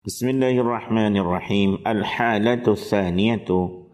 Bismillahirrahmanirrahim. 0.00 1.84
Al-halatu 1.84 2.72
tsaniyatu 2.72 3.84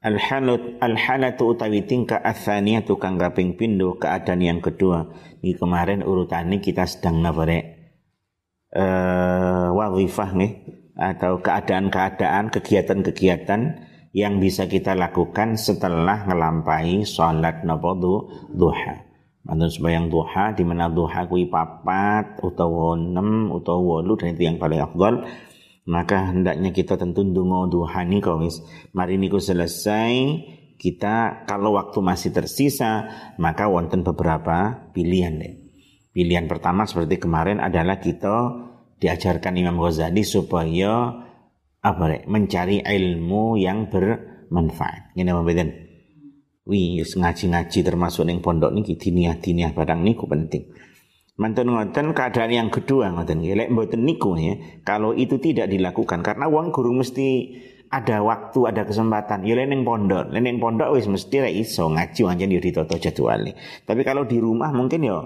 Al-halat 0.00 0.80
al-halatu 0.80 1.52
utawi 1.52 1.84
tingkah 1.84 2.16
atsaniyatu 2.16 2.96
kang 2.96 3.20
kaping 3.20 3.60
pindho 3.60 4.00
keadaan 4.00 4.40
yang 4.40 4.64
kedua. 4.64 5.12
Ini 5.44 5.60
kemarin 5.60 6.00
urutannya 6.00 6.64
kita 6.64 6.88
sedang 6.88 7.20
nafare 7.20 7.76
eh 8.72 9.68
wazifah 9.68 10.30
nih 10.32 10.52
atau 10.96 11.44
keadaan-keadaan 11.44 12.48
kegiatan-kegiatan 12.48 13.60
yang 14.16 14.40
bisa 14.40 14.64
kita 14.64 14.96
lakukan 14.96 15.60
setelah 15.60 16.24
ngelampai 16.24 17.04
sholat 17.04 17.68
napa 17.68 18.00
duha. 18.56 19.12
Mantan 19.44 19.68
sembahyang 19.68 20.08
duha 20.08 20.56
di 20.56 20.64
mana 20.64 20.88
duha 20.88 21.28
kui 21.28 21.44
papat 21.52 22.40
utawa 22.40 22.96
enam 22.96 23.52
utawa 23.52 24.00
walu 24.00 24.16
dan 24.16 24.32
itu 24.32 24.48
yang 24.48 24.56
paling 24.56 24.80
afdal 24.80 25.24
maka 25.88 26.32
hendaknya 26.32 26.74
kita 26.74 27.00
tentu 27.00 27.24
dungo 27.24 27.68
duha 27.70 28.04
niku 28.04 28.36
wis 28.40 28.60
mari 28.92 29.16
niku 29.16 29.40
selesai 29.40 30.12
kita 30.80 31.44
kalau 31.44 31.76
waktu 31.76 32.00
masih 32.00 32.32
tersisa 32.32 33.08
maka 33.36 33.68
wonten 33.68 34.00
beberapa 34.00 34.88
pilihan 34.96 35.36
deh. 35.36 35.54
Pilihan 36.10 36.50
pertama 36.50 36.88
seperti 36.88 37.22
kemarin 37.22 37.62
adalah 37.62 38.02
kita 38.02 38.66
diajarkan 38.98 39.56
Imam 39.56 39.78
Ghazali 39.78 40.26
supaya 40.26 41.14
apa 41.80 42.02
deh, 42.12 42.22
mencari 42.28 42.84
ilmu 42.84 43.56
yang 43.56 43.88
bermanfaat. 43.88 45.16
Ini 45.16 45.32
apa 45.32 45.42
Wih, 46.68 47.02
ngaji-ngaji 47.02 47.80
termasuk 47.82 48.28
yang 48.28 48.44
pondok 48.44 48.70
niki 48.70 48.94
diniah-diniah 48.94 49.74
barang 49.74 50.00
niku 50.06 50.28
penting. 50.28 50.70
Mantan 51.40 51.72
ngoten 51.72 52.12
keadaan 52.12 52.52
yang 52.52 52.68
kedua 52.68 53.16
ngoten. 53.16 53.40
Lek 53.40 53.72
mboten 53.72 54.04
niku 54.04 54.36
ya, 54.36 54.60
kalau 54.84 55.16
itu 55.16 55.40
tidak 55.40 55.72
dilakukan 55.72 56.20
karena 56.20 56.44
uang 56.52 56.68
guru 56.68 56.92
mesti 56.92 57.56
ada 57.88 58.20
waktu, 58.20 58.68
ada 58.68 58.84
kesempatan. 58.84 59.48
Ya 59.48 59.56
ning 59.64 59.80
pondok, 59.80 60.28
ning 60.36 60.60
pondok 60.60 60.92
wis 60.92 61.08
mesti 61.08 61.40
ra 61.40 61.48
iso 61.48 61.88
ngaji 61.88 62.20
anjen 62.28 62.52
yo 62.52 62.60
ditata 62.60 63.00
jadwale. 63.00 63.56
Tapi 63.88 64.04
kalau 64.04 64.28
di 64.28 64.36
rumah 64.36 64.68
mungkin 64.68 65.00
yo 65.00 65.18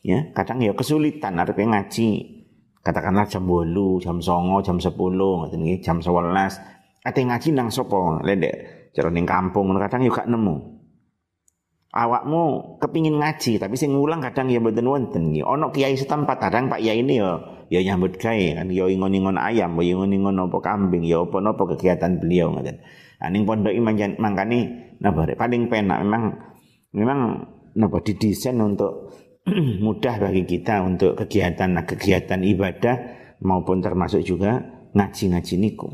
ya 0.00 0.32
kadang 0.32 0.64
ya 0.64 0.72
kesulitan 0.72 1.36
arepe 1.36 1.60
ngaji. 1.60 2.40
Katakanlah 2.80 3.28
jam 3.28 3.44
8, 3.44 4.00
jam 4.00 4.16
9, 4.16 4.64
jam 4.64 4.80
10 4.80 4.96
ngoten 4.96 5.60
jam 5.84 6.00
11. 6.00 7.04
Ate 7.04 7.20
ngaji 7.20 7.48
nang 7.52 7.68
sapa? 7.68 8.24
Lek 8.24 8.40
cara 8.96 9.12
ning 9.12 9.28
kampung 9.28 9.76
kadang 9.76 10.08
yo 10.08 10.10
gak 10.10 10.24
nemu 10.24 10.79
awakmu 11.90 12.78
kepingin 12.78 13.18
ngaji 13.18 13.58
tapi 13.58 13.74
sing 13.74 13.98
ngulang 13.98 14.22
kadang 14.22 14.46
ya 14.46 14.62
mboten 14.62 14.86
wonten 14.86 15.22
nggih 15.34 15.42
ana 15.42 15.74
kiai 15.74 15.98
setempat 15.98 16.38
kadang 16.38 16.70
Pak 16.70 16.78
Yai 16.78 17.02
ini 17.02 17.18
ya 17.18 17.42
ya 17.70 17.82
nyambut 17.82 18.18
gawe 18.18 18.46
kan. 18.62 18.66
Ya 18.70 18.86
ingon-ingon 18.86 19.38
ayam 19.38 19.78
ya 19.78 19.94
ingon-ingon 19.94 20.38
apa 20.38 20.58
kambing 20.62 21.06
ya 21.06 21.22
apa-apa 21.22 21.74
kegiatan 21.74 22.22
beliau 22.22 22.54
ngoten. 22.54 22.82
Aning 23.20 23.44
pondok 23.44 23.74
iki 23.74 23.82
mangkane 24.18 24.58
napa 25.02 25.26
paling 25.34 25.68
penak 25.70 25.98
memang 26.02 26.22
memang 26.94 27.18
napa 27.74 27.98
didesain 28.02 28.58
untuk 28.58 29.14
mudah 29.84 30.20
bagi 30.20 30.44
kita 30.44 30.84
untuk 30.84 31.16
kegiatan-kegiatan 31.16 32.40
ibadah 32.44 32.96
maupun 33.40 33.80
termasuk 33.80 34.22
juga 34.22 34.60
ngaji-ngaji 34.92 35.54
niku. 35.56 35.88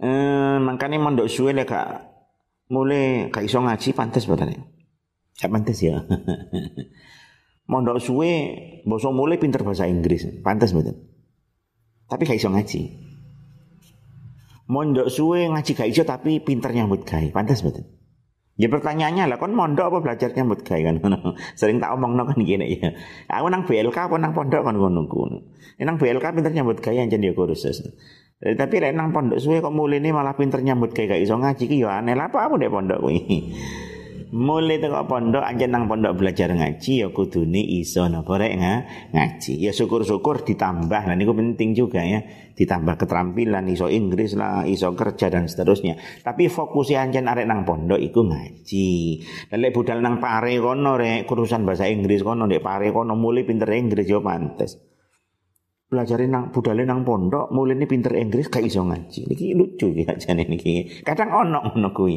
Eh, 0.00 0.56
makanya 0.56 0.96
mondok 0.96 1.28
suwe 1.28 1.52
lek 1.52 1.68
mulai 2.70 3.28
gak 3.34 3.44
iso 3.44 3.58
ngaji 3.60 3.90
pantas 3.92 4.24
badan 4.30 4.54
Gak 5.40 5.50
pantas 5.50 5.82
ya. 5.82 6.04
Mondok 7.70 7.98
suwe 8.02 8.32
boso 8.86 9.10
mulai 9.10 9.38
pinter 9.38 9.62
bahasa 9.66 9.90
Inggris, 9.90 10.26
pantas 10.40 10.70
badan 10.70 10.96
Tapi 12.06 12.22
gak 12.24 12.38
iso 12.38 12.48
ngaji. 12.48 12.80
Mondok 14.70 15.10
suwe 15.10 15.50
ngaji 15.50 15.70
gak 15.74 15.90
iso 15.90 16.02
tapi 16.06 16.38
pinter 16.38 16.70
nyambut 16.70 17.02
gawe, 17.02 17.28
pantas 17.34 17.66
badan 17.66 17.84
Ya 18.60 18.68
pertanyaannya 18.68 19.24
lah, 19.24 19.40
kon 19.40 19.56
mondok 19.56 19.88
apa 19.88 19.98
belajar 20.04 20.36
nyambut 20.36 20.60
gawe 20.60 20.80
kan? 20.84 21.00
Sering 21.58 21.80
tak 21.80 21.96
omong 21.96 22.20
kan 22.20 22.36
gini 22.36 22.76
ya. 22.76 22.92
Aku 23.32 23.48
nang 23.48 23.64
BLK 23.64 24.12
apa 24.12 24.20
nang 24.20 24.36
pondok 24.36 24.60
kan 24.60 24.76
ngono 24.76 25.08
ngono. 25.08 25.48
Nang 25.80 25.96
BLK 25.96 26.36
pinter 26.36 26.52
nyambut 26.52 26.84
gawe 26.84 26.92
anjen 26.92 27.24
ya 27.24 27.32
kursus. 27.32 27.80
Eh, 28.40 28.56
tapi 28.56 28.80
lek 28.80 28.96
nang 28.96 29.12
pondok 29.12 29.36
suwe 29.36 29.60
kok 29.60 29.68
mulai 29.68 30.00
ini 30.00 30.16
malah 30.16 30.32
pinter 30.32 30.64
nyambut 30.64 30.96
kayak 30.96 31.12
gak 31.12 31.20
iso 31.28 31.36
ngaji 31.36 31.64
ki 31.68 31.84
ya 31.84 32.00
aneh 32.00 32.16
lah 32.16 32.32
apa 32.32 32.48
aku 32.48 32.56
dek 32.56 32.72
pondok 32.72 32.98
kuwi. 33.04 33.20
mulai 34.32 34.80
teko 34.80 35.04
pondok 35.04 35.44
aja 35.44 35.68
nang 35.68 35.84
pondok 35.90 36.16
belajar 36.16 36.48
ngaji 36.54 37.04
ya 37.04 37.12
kudune 37.12 37.60
iso 37.60 38.08
napa 38.08 38.40
rek 38.40 38.56
ngaji. 39.12 39.52
Ya 39.60 39.76
syukur-syukur 39.76 40.40
ditambah 40.48 41.02
lah 41.04 41.12
niku 41.20 41.36
penting 41.36 41.76
juga 41.76 42.00
ya. 42.00 42.24
Ditambah 42.56 42.96
keterampilan 42.96 43.68
iso 43.68 43.92
Inggris 43.92 44.32
lah, 44.32 44.64
iso 44.64 44.88
kerja 44.96 45.28
dan 45.28 45.44
seterusnya. 45.44 46.00
Tapi 46.24 46.48
fokusnya 46.48 46.96
anjen 46.96 47.28
arek 47.28 47.44
nang 47.44 47.68
pondok 47.68 48.00
iku 48.00 48.24
ngaji. 48.24 49.20
Lek 49.52 49.72
budal 49.76 50.00
nang 50.00 50.16
pare 50.16 50.56
kono 50.64 50.96
rek 50.96 51.28
urusan 51.28 51.68
bahasa 51.68 51.92
Inggris 51.92 52.24
kono 52.24 52.48
dek 52.48 52.64
pare 52.64 52.88
kono 52.88 53.12
mulai 53.20 53.44
pinter 53.44 53.68
Inggris 53.68 54.08
yo 54.08 54.24
pantes 54.24 54.89
belajarin 55.90 56.30
nang 56.30 56.44
budale 56.54 56.86
nang 56.86 57.02
pondok, 57.02 57.50
mulai 57.50 57.74
ini 57.74 57.90
pinter 57.90 58.14
Inggris 58.14 58.46
kayak 58.46 58.70
iso 58.70 58.86
ngaji. 58.86 59.26
Niki 59.26 59.46
lucu 59.58 59.90
ya 59.90 60.14
jane 60.14 60.46
niki. 60.46 61.02
Kadang 61.02 61.34
ono 61.34 61.74
ono 61.74 61.90
kuwi. 61.90 62.16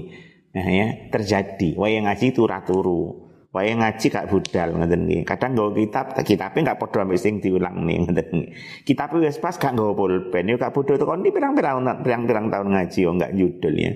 Nah 0.54 0.70
ya, 0.70 1.10
terjadi. 1.10 1.74
Waya 1.74 2.06
ngaji 2.06 2.26
itu 2.30 2.46
raturu. 2.46 3.26
Waya 3.54 3.78
ngaji 3.78 4.06
gak 4.10 4.30
budal 4.34 4.78
ngoten 4.78 5.06
nggih. 5.06 5.22
Kadang 5.30 5.54
nggo 5.54 5.78
kitab, 5.78 6.18
kitabe 6.26 6.66
gak 6.66 6.82
padha 6.82 7.06
ambek 7.06 7.22
sing 7.22 7.38
diulang 7.38 7.86
nih 7.86 8.02
ngoten 8.02 8.28
nggih. 8.34 8.50
Kitab 8.82 9.14
wis 9.18 9.38
pas 9.38 9.58
gak 9.58 9.78
nggo 9.78 9.94
pulpen, 9.94 10.50
yo 10.50 10.58
gak 10.58 10.74
bodho 10.74 10.98
tekan 10.98 11.22
pirang-pirang 11.22 11.86
pirang-pirang 12.02 12.46
tahun 12.50 12.68
ngaji 12.74 13.00
yo 13.06 13.12
gak 13.14 13.34
judul 13.38 13.74
ya. 13.78 13.94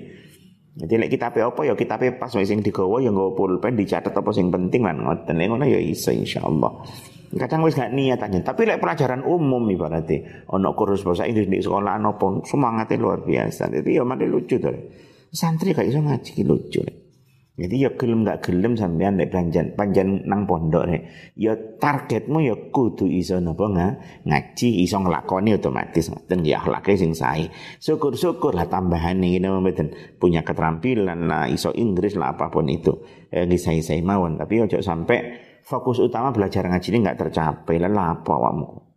Jadi 0.78 0.94
lek 0.94 1.10
kitabe 1.10 1.42
apa 1.42 1.66
ya 1.66 1.74
kitabe 1.74 2.14
pas 2.14 2.30
wis 2.38 2.46
sing 2.46 2.62
digawa 2.62 3.02
ya 3.02 3.10
nggo 3.10 3.34
pulpen 3.34 3.74
dicatat 3.74 4.14
apa 4.14 4.30
sing 4.30 4.54
penting 4.54 4.86
lan 4.86 5.02
ngoten. 5.02 5.34
Lek 5.34 5.46
ngono 5.50 5.66
ya 5.66 5.82
iso 5.82 6.14
insyaallah. 6.14 6.72
Kadang 7.34 7.66
wis 7.66 7.74
gak 7.74 7.90
niat 7.90 8.22
aja. 8.22 8.38
Tapi 8.40 8.62
lek 8.62 8.78
pelajaran 8.78 9.26
umum 9.26 9.66
ibaratnya 9.68 10.46
ono 10.54 10.72
kursus 10.78 11.02
bahasa 11.02 11.26
Inggris 11.26 11.50
di 11.50 11.58
sekolah 11.58 11.98
apa 11.98 12.26
semangatnya 12.46 12.96
luar 13.02 13.26
biasa. 13.26 13.74
Jadi 13.74 13.98
ya 13.98 14.06
mati 14.06 14.30
lucu 14.30 14.56
tuh. 14.62 14.78
Santri 15.34 15.74
gak 15.74 15.90
iso 15.90 15.98
ngaji 15.98 16.32
lucu. 16.46 17.07
Jadi 17.58 17.74
ya 17.82 17.90
gelem 17.98 18.22
gak 18.22 18.46
gelem 18.46 18.78
sampean 18.78 19.18
lek 19.18 19.34
panjan 19.34 19.74
panjan 19.74 20.22
nang 20.30 20.46
pondok 20.46 20.86
rek. 20.86 21.34
Ya 21.34 21.58
targetmu 21.58 22.38
ya 22.38 22.54
kudu 22.70 23.10
iso 23.10 23.42
napa 23.42 23.66
ngaji, 24.22 24.68
iso 24.86 25.02
nglakoni 25.02 25.58
otomatis 25.58 26.06
ngoten 26.06 26.46
ya 26.46 26.62
akhlake 26.62 26.94
sing 26.94 27.18
sae. 27.18 27.50
Syukur-syukur 27.82 28.54
lah 28.54 28.70
tambahan 28.70 29.18
ini 29.18 29.42
mboten 29.42 29.90
punya 30.22 30.46
keterampilan 30.46 31.26
lah 31.26 31.50
iso 31.50 31.74
Inggris 31.74 32.14
lah 32.14 32.38
apa 32.38 32.46
pun 32.46 32.70
itu. 32.70 32.94
Eh 33.34 33.44
saya 33.58 33.82
mawon 34.06 34.38
tapi 34.38 34.62
ojo 34.62 34.78
sampai 34.78 35.18
fokus 35.66 35.98
utama 35.98 36.30
belajar 36.30 36.62
ngaji 36.62 36.88
ini 36.94 36.98
nggak 37.02 37.26
tercapai. 37.26 37.76
Lah 37.82 38.22
apa 38.22 38.32
awakmu? 38.38 38.87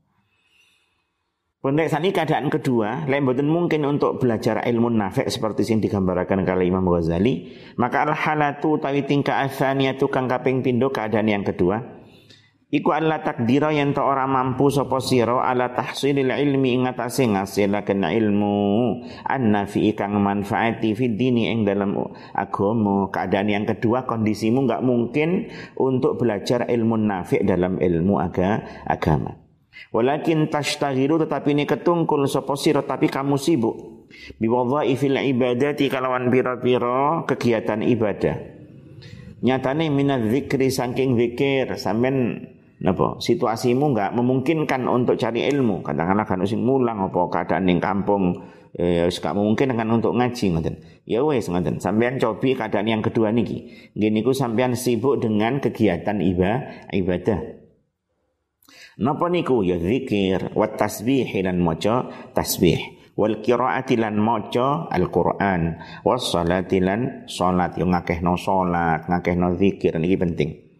Pendek 1.62 1.94
sani 1.94 2.10
keadaan 2.10 2.50
kedua, 2.50 3.06
betul 3.06 3.46
mungkin 3.46 3.86
untuk 3.86 4.18
belajar 4.18 4.66
ilmu 4.66 4.98
nafek 4.98 5.30
seperti 5.30 5.62
yang 5.70 5.78
digambarkan 5.78 6.42
oleh 6.42 6.66
Imam 6.66 6.90
Ghazali, 6.90 7.54
maka 7.78 8.02
al 8.02 8.18
halatu 8.18 8.82
tawi 8.82 9.06
tingkah 9.06 9.46
asaniyatu 9.46 10.10
kang 10.10 10.26
kaping 10.26 10.66
pindo 10.66 10.90
keadaan 10.90 11.30
yang 11.30 11.46
kedua. 11.46 12.02
Iku 12.74 12.90
adalah 12.98 13.22
takdira 13.22 13.70
yang 13.70 13.94
tak 13.94 14.10
orang 14.10 14.34
mampu 14.34 14.74
sapa 14.74 14.98
sira 15.06 15.38
ala 15.38 15.70
tahsilil 15.78 16.34
ilmi 16.34 16.82
ing 16.82 16.90
atase 16.90 17.30
ngasilaken 17.30 18.10
ilmu 18.10 18.58
annafi 19.22 19.94
kang 19.94 20.18
manfaati 20.18 20.98
fid 20.98 21.14
dini 21.14 21.54
ing 21.54 21.62
dalam 21.62 21.94
agama. 22.34 23.14
Keadaan 23.14 23.54
yang 23.54 23.70
kedua 23.70 24.10
kondisimu 24.10 24.66
enggak 24.66 24.82
mungkin 24.82 25.52
untuk 25.78 26.18
belajar 26.18 26.66
ilmu 26.66 26.96
nafi 26.98 27.46
dalam 27.46 27.78
ilmu 27.78 28.18
aga, 28.18 28.66
agama. 28.90 29.41
Walakin 29.90 30.54
tashtaghiru 30.54 31.18
tetapi 31.18 31.58
ini 31.58 31.66
ketungkul 31.66 32.30
sapa 32.30 32.54
sira 32.54 32.86
tapi 32.86 33.10
kamu 33.10 33.42
sibuk. 33.42 34.06
Biwadhaifil 34.38 35.18
ibadati 35.34 35.90
kalawan 35.90 36.30
pira-pira 36.30 37.26
kegiatan 37.26 37.82
ibadah. 37.82 38.38
Nyatane 39.42 39.90
minaz 39.90 40.22
zikri 40.30 40.70
saking 40.70 41.18
zikir 41.18 41.74
sampean 41.74 42.46
napa 42.78 43.18
situasimu 43.18 43.98
enggak 43.98 44.14
memungkinkan 44.14 44.86
untuk 44.86 45.18
cari 45.18 45.50
ilmu. 45.50 45.82
Katakanlah 45.82 46.30
kan 46.30 46.46
sing 46.46 46.62
mulang 46.62 47.02
apa 47.02 47.22
keadaan 47.34 47.66
ning 47.66 47.82
kampung 47.82 48.38
eh 48.72 49.04
wis 49.04 49.20
gak 49.20 49.36
memungkinkan 49.36 49.88
untuk 49.92 50.16
ngaji 50.16 50.46
ngoten. 50.56 50.76
Ya 51.10 51.26
wis 51.26 51.50
ngoten. 51.50 51.82
Sampean 51.82 52.22
cobi 52.22 52.54
keadaan 52.54 52.86
yang 52.86 53.02
kedua 53.02 53.34
niki. 53.34 53.92
Nggih 53.98 54.12
niku 54.14 54.32
sampean 54.32 54.78
sibuk 54.78 55.20
dengan 55.20 55.58
kegiatan 55.58 56.22
ibadah 56.22 57.61
Napa 59.02 59.34
niku? 59.34 59.66
Ya 59.66 59.82
zikir 59.82 60.54
wa 60.54 60.70
tasbih 60.70 61.26
lan 61.42 61.58
maca 61.58 62.30
tasbih. 62.38 63.02
Wal 63.18 63.42
qiraati 63.42 63.98
lan 63.98 64.22
maca 64.22 64.88
Al-Qur'an. 64.88 65.82
Was 66.06 66.30
salati 66.30 66.78
lan 66.80 67.26
salat. 67.26 67.76
Yo 67.82 67.90
ngakehno 67.90 68.38
salat 68.38 69.10
ngakehno 69.10 69.58
zikir 69.58 69.98
niki 69.98 70.18
penting 70.22 70.71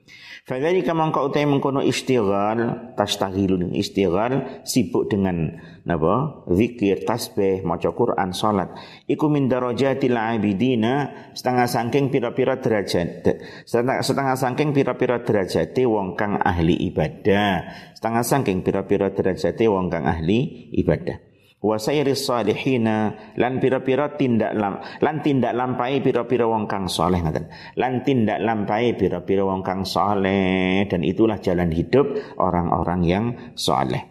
Fadzalika 0.42 0.98
mangka 0.98 1.22
utai 1.22 1.46
mengkono 1.46 1.86
istighal, 1.86 2.92
tastaghilun 2.98 3.78
istighal 3.78 4.66
sibuk 4.66 5.06
dengan 5.06 5.62
napa? 5.86 6.42
Zikir, 6.50 7.06
tasbih, 7.06 7.62
maca 7.62 7.94
Quran, 7.94 8.34
salat. 8.34 8.74
Iku 9.06 9.30
min 9.30 9.46
darajatil 9.46 10.18
abidina 10.18 11.14
setengah 11.38 11.70
saking 11.70 12.10
pira-pira 12.10 12.58
derajat. 12.58 13.22
Setengah, 13.70 14.02
setengah 14.02 14.34
saking 14.34 14.74
pira-pira 14.74 15.22
derajat 15.22 15.78
wong 15.86 16.18
kang 16.18 16.42
ahli 16.42 16.74
ibadah. 16.90 17.70
Setengah 17.94 18.26
saking 18.26 18.66
pira-pira 18.66 19.14
derajat 19.14 19.62
wong 19.70 19.94
kang 19.94 20.10
ahli 20.10 20.74
ibadah 20.74 21.31
wa 21.62 21.78
sayris 21.78 22.26
salihina 22.26 23.14
lan 23.38 23.62
pira-pira 23.62 24.18
tindak 24.18 24.58
lam 24.58 24.82
lan 24.82 25.22
tindak 25.22 25.54
lampai 25.54 26.02
pira-pira 26.02 26.50
wong 26.50 26.66
kang 26.66 26.90
saleh 26.90 27.22
ngaten 27.22 27.46
lan 27.78 28.02
tindak 28.02 28.42
lampai 28.42 28.98
pira-pira 28.98 29.46
wong 29.46 29.62
kang 29.62 29.86
saleh 29.86 30.90
dan 30.90 31.06
itulah 31.06 31.38
jalan 31.38 31.70
hidup 31.70 32.10
orang-orang 32.42 33.02
yang 33.06 33.26
saleh. 33.54 34.10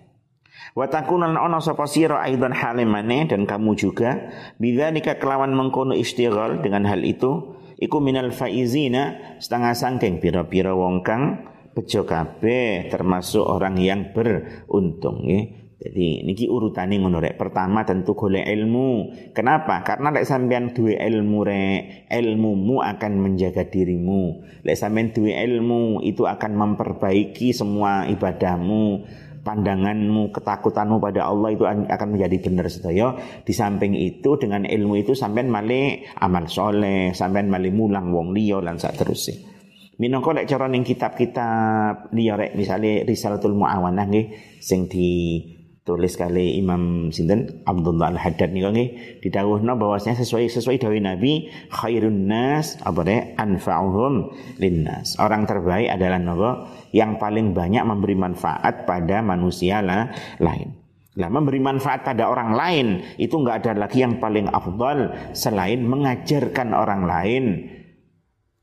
Wa 0.70 0.86
takunan 0.86 1.34
ana 1.34 1.58
sapa 1.58 1.90
sira 1.90 2.22
aidan 2.22 2.54
halimane 2.54 3.26
dan 3.26 3.42
kamu 3.42 3.74
juga 3.74 4.30
bidzalika 4.62 5.18
kelawan 5.18 5.50
mengkono 5.50 5.98
istighal 5.98 6.62
dengan 6.62 6.86
hal 6.86 7.02
itu 7.02 7.58
iku 7.82 7.98
minal 7.98 8.30
faizina 8.30 9.34
setengah 9.42 9.74
sangking 9.74 10.22
pira-pira 10.22 10.70
wong 10.70 11.02
kang 11.02 11.50
bejo 11.74 12.06
kabeh 12.06 12.86
termasuk 12.86 13.42
orang 13.42 13.82
yang 13.82 14.14
beruntung 14.14 15.26
nggih 15.26 15.59
jadi 15.80 16.28
niki 16.28 16.44
urutane 16.44 17.00
ngono 17.00 17.24
rek. 17.24 17.40
Pertama 17.40 17.88
tentu 17.88 18.12
golek 18.12 18.44
ilmu. 18.44 19.16
Kenapa? 19.32 19.80
Karena 19.80 20.12
lek 20.12 20.28
sampean 20.28 20.76
duwe 20.76 21.00
ilmu 21.00 21.40
rek, 21.40 22.04
ilmumu 22.12 22.84
akan 22.84 23.12
menjaga 23.16 23.64
dirimu. 23.64 24.44
Lek 24.60 24.76
sampean 24.76 25.16
duwe 25.16 25.32
ilmu 25.32 26.04
itu 26.04 26.28
akan 26.28 26.52
memperbaiki 26.52 27.56
semua 27.56 28.04
ibadahmu, 28.12 29.08
pandanganmu, 29.40 30.36
ketakutanmu 30.36 31.00
pada 31.00 31.24
Allah 31.24 31.48
itu 31.48 31.64
akan 31.64 32.08
menjadi 32.12 32.36
benar 32.44 32.68
sedaya. 32.68 33.16
Di 33.40 33.56
samping 33.56 33.96
itu 33.96 34.36
dengan 34.36 34.68
ilmu 34.68 35.00
itu 35.00 35.16
sampean 35.16 35.48
male 35.48 36.04
amal 36.20 36.44
soleh, 36.44 37.16
sampean 37.16 37.48
male 37.48 37.72
mulang 37.72 38.12
wong 38.12 38.36
liya 38.36 38.60
lan 38.60 38.76
sak 38.76 39.00
terusé. 39.00 39.48
Minangka 39.96 40.36
lek 40.36 40.44
cara 40.44 40.68
ning 40.68 40.84
kitab-kitab 40.84 42.12
liya 42.12 42.36
rek 42.36 42.52
misale 42.52 43.08
Risalatul 43.08 43.56
Muawanah 43.56 44.04
nggih 44.08 44.60
sing 44.60 44.84
di 44.84 45.40
tulis 45.90 46.14
kali 46.14 46.54
Imam 46.54 47.10
Sinten 47.10 47.66
Abdullah 47.66 48.14
Al-Haddad 48.14 48.54
nih 48.54 48.62
nggih 48.62 48.88
didhawuhna 49.26 49.74
bahwasanya 49.74 50.22
sesuai 50.22 50.46
sesuai 50.46 50.78
dawuh 50.78 51.02
Nabi 51.02 51.50
khairun 51.66 52.30
nas 52.30 52.78
apa 52.86 53.02
deh 53.02 53.34
anfa'uhum 53.34 54.30
linnas. 54.62 55.18
Orang 55.18 55.50
terbaik 55.50 55.90
adalah 55.90 56.22
nopo 56.22 56.50
yang 56.94 57.18
paling 57.18 57.50
banyak 57.50 57.82
memberi 57.82 58.14
manfaat 58.14 58.86
pada 58.86 59.18
manusia 59.18 59.82
lah, 59.82 60.14
lain. 60.38 60.78
Lah 61.18 61.26
memberi 61.26 61.58
manfaat 61.58 62.06
pada 62.06 62.30
orang 62.30 62.54
lain 62.54 62.86
itu 63.18 63.34
enggak 63.34 63.66
ada 63.66 63.82
lagi 63.82 64.06
yang 64.06 64.22
paling 64.22 64.46
afdal 64.46 65.10
selain 65.34 65.82
mengajarkan 65.82 66.70
orang 66.70 67.02
lain 67.02 67.44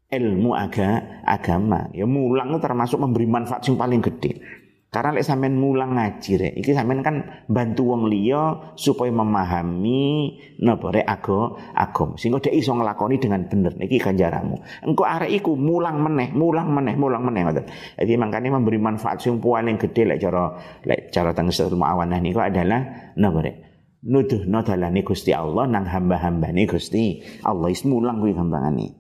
ilmu 0.08 0.56
aga, 0.56 1.22
agama. 1.28 1.92
Ya 1.92 2.08
mulang 2.08 2.56
termasuk 2.64 3.04
memberi 3.04 3.28
manfaat 3.28 3.68
yang 3.68 3.76
paling 3.76 4.00
gede. 4.00 4.40
Karena 4.88 5.20
lek 5.20 5.28
sampean 5.28 5.60
mulang 5.60 6.00
ngaji 6.00 6.32
rek, 6.40 6.54
iki 6.64 6.72
sampean 6.72 7.04
kan 7.04 7.44
bantu 7.52 7.92
wong 7.92 8.08
liya 8.08 8.72
supaya 8.80 9.12
memahami 9.12 10.32
napa 10.64 10.96
rek 10.96 11.04
ago 11.04 11.60
agam. 11.76 12.16
Sehingga 12.16 12.40
dia 12.40 12.56
iso 12.56 12.72
nglakoni 12.72 13.20
dengan 13.20 13.52
bener. 13.52 13.76
Iki 13.76 14.00
ganjaramu. 14.00 14.56
Engko 14.88 15.04
arek 15.04 15.28
iku 15.28 15.60
mulang 15.60 16.00
meneh, 16.00 16.32
mulang 16.32 16.72
meneh, 16.72 16.96
mulang 16.96 17.20
meneh 17.20 17.42
ngoten. 17.44 17.68
Jadi 18.00 18.16
makanya 18.16 18.56
memberi 18.56 18.80
manfaat 18.80 19.20
sing 19.20 19.44
paling 19.44 19.76
gede 19.76 20.08
lek 20.08 20.24
cara 20.24 20.56
lek 20.88 21.12
cara 21.12 21.36
teng 21.36 21.52
awanah 21.52 22.20
niku 22.24 22.40
adalah 22.40 23.12
napa 23.20 23.44
rek? 23.44 23.56
Nuduhno 24.08 24.64
dalane 24.64 25.04
Gusti 25.04 25.36
Allah 25.36 25.68
nang 25.68 25.84
hamba-hambane 25.84 26.64
Gusti 26.64 27.20
Allah 27.44 27.68
is 27.68 27.84
mulang 27.84 28.24
kuwi 28.24 28.32
gampangane. 28.32 28.96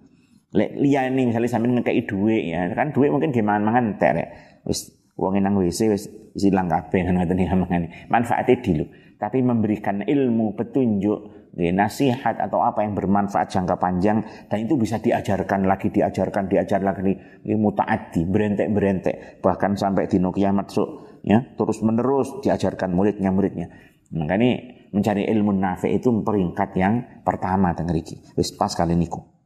Lek 0.51 0.75
liyane 0.75 1.31
misalnya 1.31 1.47
sampean 1.47 1.79
ngekeki 1.79 2.11
dhuwit 2.11 2.43
ya, 2.43 2.67
kan 2.75 2.91
dhuwit 2.91 3.07
mungkin 3.07 3.31
gimana 3.31 3.63
mangan 3.63 3.95
entek 3.95 4.11
rek. 4.19 4.29
Wis 4.67 4.96
Wong 5.17 5.41
nang 5.41 5.57
WC 5.57 5.79
wis 5.89 6.03
ilang 6.37 6.69
kabeh 6.69 7.09
ngoten 7.09 7.41
ya 7.41 7.57
mangane. 7.57 8.07
Manfaate 8.07 8.61
dilu. 8.61 8.85
Tapi 9.17 9.41
memberikan 9.41 10.05
ilmu, 10.05 10.53
petunjuk, 10.53 11.49
nasihat 11.57 12.37
atau 12.37 12.61
apa 12.61 12.85
yang 12.85 12.93
bermanfaat 12.93 13.49
jangka 13.49 13.81
panjang 13.81 14.21
dan 14.45 14.57
itu 14.61 14.77
bisa 14.77 15.01
diajarkan 15.01 15.65
lagi, 15.65 15.89
diajarkan, 15.89 16.45
diajar 16.45 16.85
lagi 16.85 17.17
ilmu 17.49 17.73
taati, 17.73 18.29
berentek-berentek 18.29 19.41
bahkan 19.41 19.73
sampai 19.73 20.05
di 20.05 20.21
kiamat 20.21 20.69
so, 20.69 21.17
ya 21.25 21.41
terus 21.57 21.81
menerus 21.81 22.29
diajarkan 22.45 22.93
muridnya 22.93 23.33
muridnya. 23.33 23.67
Makanya 24.13 24.77
mencari 24.93 25.25
ilmu 25.25 25.51
nafi 25.57 25.97
itu 25.97 26.13
peringkat 26.21 26.69
yang 26.77 27.25
pertama 27.25 27.73
tengeriki. 27.73 28.21
Wis 28.37 28.53
pas 28.53 28.71
kali 28.77 28.93
niku. 28.93 29.36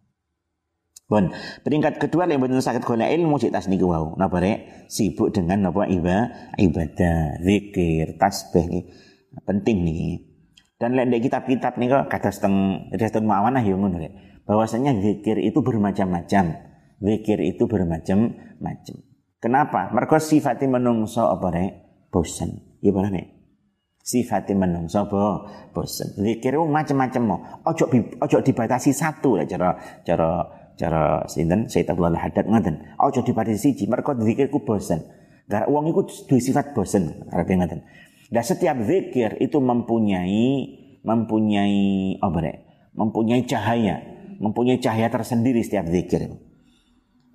Bon, 1.12 1.28
peringkat 1.68 2.00
kedua 2.00 2.24
yang 2.24 2.40
benar 2.40 2.64
sakit 2.64 2.88
golek 2.88 3.12
ilmu 3.12 3.36
cik 3.36 3.52
tas 3.52 3.68
niku 3.68 3.92
wau. 3.92 4.16
Napa 4.16 4.40
rek? 4.40 4.88
Sibuk 4.88 5.36
dengan 5.36 5.68
napa 5.68 5.84
ibadah, 5.84 6.56
ibadah, 6.56 7.44
zikir, 7.44 8.16
tasbih 8.16 8.64
nih. 8.72 8.84
Penting 9.44 9.84
nih. 9.84 10.24
Dan 10.80 10.96
lihat 10.96 11.12
kitab-kitab 11.20 11.76
nih 11.76 11.92
kok 11.92 12.08
kata 12.08 12.32
seteng 12.32 12.88
seteng 12.96 13.28
mawanah 13.28 13.60
ya 13.60 13.76
ngono 13.76 14.00
rek. 14.00 14.16
Bahwasanya 14.48 15.04
zikir 15.04 15.36
itu 15.44 15.60
bermacam-macam. 15.60 16.56
Zikir 17.04 17.44
itu 17.44 17.68
bermacam-macam. 17.68 18.96
Kenapa? 19.44 19.92
Mereka 19.92 20.16
sifatnya 20.16 20.80
menungso 20.80 21.28
apa 21.28 21.52
rek? 21.52 21.72
Bosan. 22.08 22.80
Iya 22.80 22.96
benar 22.96 23.12
nih. 23.12 23.28
Sifatnya 24.00 24.64
menungso 24.64 25.12
apa? 25.12 25.44
Bosan. 25.76 26.16
Zikir 26.16 26.56
macam-macam 26.56 27.22
mau. 27.28 27.40
Ojo 27.68 27.92
ojo 27.92 28.38
dibatasi 28.40 28.96
satu 28.96 29.36
lah 29.36 29.44
cara 29.44 29.76
cara 30.08 30.61
cara 30.82 31.30
sinten? 31.30 31.70
Sayyid 31.70 31.94
Abdullah 31.94 32.18
Haddad 32.18 32.50
ngoten. 32.50 32.98
Aja 32.98 33.22
dipati 33.22 33.54
siji 33.54 33.86
mereka 33.86 34.18
zikir 34.18 34.50
ku 34.50 34.66
bosen. 34.66 35.06
Gara 35.46 35.70
wong 35.70 35.94
iku 35.94 36.10
duwe 36.26 36.42
sifat 36.42 36.74
bosen 36.74 37.30
arepe 37.30 37.54
ngoten. 37.54 37.86
Dan 38.34 38.42
setiap 38.42 38.82
zikir 38.82 39.38
itu 39.38 39.62
mempunyai 39.62 40.82
mempunyai 41.06 42.18
apa 42.18 42.38
nek 42.42 42.58
mempunyai 42.94 43.42
cahaya 43.50 44.02
mempunyai 44.38 44.78
cahaya 44.78 45.10
tersendiri 45.10 45.66
setiap 45.66 45.90
zikir 45.90 46.30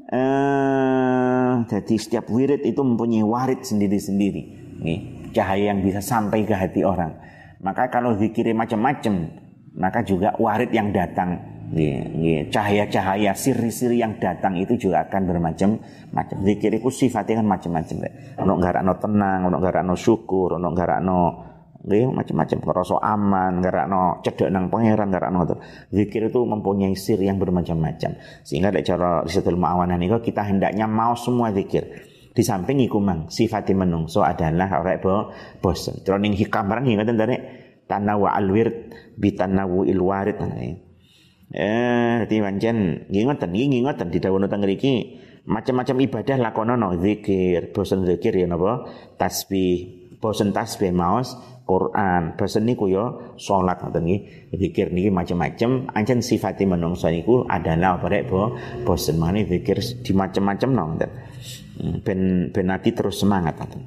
eh 0.06 1.26
jadi 1.66 1.94
setiap 1.98 2.30
wirid 2.30 2.62
itu 2.62 2.78
mempunyai 2.84 3.24
warid 3.24 3.64
sendiri-sendiri. 3.64 4.42
Nih 4.82 4.98
cahaya 5.32 5.72
yang 5.72 5.80
bisa 5.80 6.04
sampai 6.04 6.44
ke 6.44 6.52
hati 6.52 6.84
orang. 6.84 7.16
Maka 7.64 7.88
kalau 7.88 8.14
zikirnya 8.20 8.52
macam-macam 8.52 9.32
maka 9.76 10.04
juga 10.04 10.36
warid 10.36 10.72
yang 10.72 10.92
datang 10.92 11.55
Cahaya-cahaya 12.52 13.34
siri-siri 13.34 13.98
yang 13.98 14.22
datang 14.22 14.54
itu 14.54 14.78
juga 14.78 15.02
akan 15.08 15.22
bermacam-macam. 15.26 16.36
Zikir 16.46 16.78
itu 16.78 16.88
sifatnya 16.94 17.42
kan 17.42 17.46
macam-macam. 17.46 17.96
Ono 18.46 18.52
garakno 18.62 18.92
tenang, 19.02 19.40
ono 19.50 19.58
garakno 19.58 19.94
syukur, 19.98 20.62
ono 20.62 20.70
garakno 20.70 21.18
nggih 21.86 22.10
macam-macam 22.10 22.58
ngerasa 22.66 22.96
aman, 22.98 23.52
garakno 23.62 24.18
cedek 24.22 24.50
nang 24.50 24.70
pangeran, 24.70 25.10
garakno 25.10 25.38
itu. 25.46 25.56
Zikir 25.90 26.30
itu 26.30 26.40
mempunyai 26.46 26.94
siri 26.94 27.26
yang 27.26 27.38
bermacam-macam. 27.38 28.18
Sehingga 28.46 28.70
dari 28.70 28.86
cara 28.86 29.22
risetul 29.26 29.58
ma'awanah 29.58 29.98
niku 29.98 30.22
kita 30.22 30.46
hendaknya 30.46 30.86
mau 30.86 31.18
semua 31.18 31.50
zikir. 31.50 32.14
Di 32.36 32.44
samping 32.44 32.84
iku 32.84 33.00
mang 33.00 33.32
sifatnya 33.32 33.86
menungso 33.86 34.20
adalah 34.20 34.68
ora 34.76 35.00
bo 35.00 35.32
bosen. 35.58 36.04
Troning 36.04 36.36
hikam 36.36 36.68
barang 36.68 36.84
ngoten 36.84 37.16
tadi 37.16 37.36
tanawa 37.88 38.36
alwird 38.36 38.92
bitanawu 39.16 39.88
ilwarid 39.88 40.36
nah, 40.42 40.85
Eh, 41.46 42.26
dadi 42.26 42.42
pancen 42.42 43.06
nggih 43.06 43.22
ngoten, 43.30 43.50
nggih 43.54 43.82
ngoten 43.86 44.10
didhawuhna 44.10 44.50
teng 44.50 44.66
macam-macam 45.46 45.96
ibadah 46.02 46.36
lakonono 46.42 46.98
zikir, 46.98 47.70
bosen 47.70 48.02
zikir 48.02 48.34
ya 48.34 48.50
napa? 48.50 48.90
Tasbih, 49.14 50.10
bosen 50.18 50.50
tasbih 50.50 50.90
maos 50.90 51.38
Quran, 51.66 52.34
bosen 52.34 52.66
niku 52.66 52.90
ya 52.90 53.34
salat 53.38 53.78
ngoten 53.78 54.02
nggih. 54.06 54.20
Zikir 54.58 54.90
niki 54.90 55.10
macam-macam, 55.14 55.90
ancen 55.94 56.18
sifate 56.18 56.66
menungsa 56.66 57.14
niku 57.14 57.46
adalah 57.46 57.98
apa 57.98 58.06
rek 58.10 58.26
bo 58.26 58.58
bosen 58.82 59.22
maneh 59.22 59.46
zikir 59.46 59.78
di 60.02 60.12
macam-macam 60.14 60.70
ngoten. 60.74 61.10
Hmm, 61.78 61.96
ben 62.02 62.50
ben 62.50 62.70
terus 62.82 63.22
semangat 63.22 63.54
ngoten. 63.58 63.82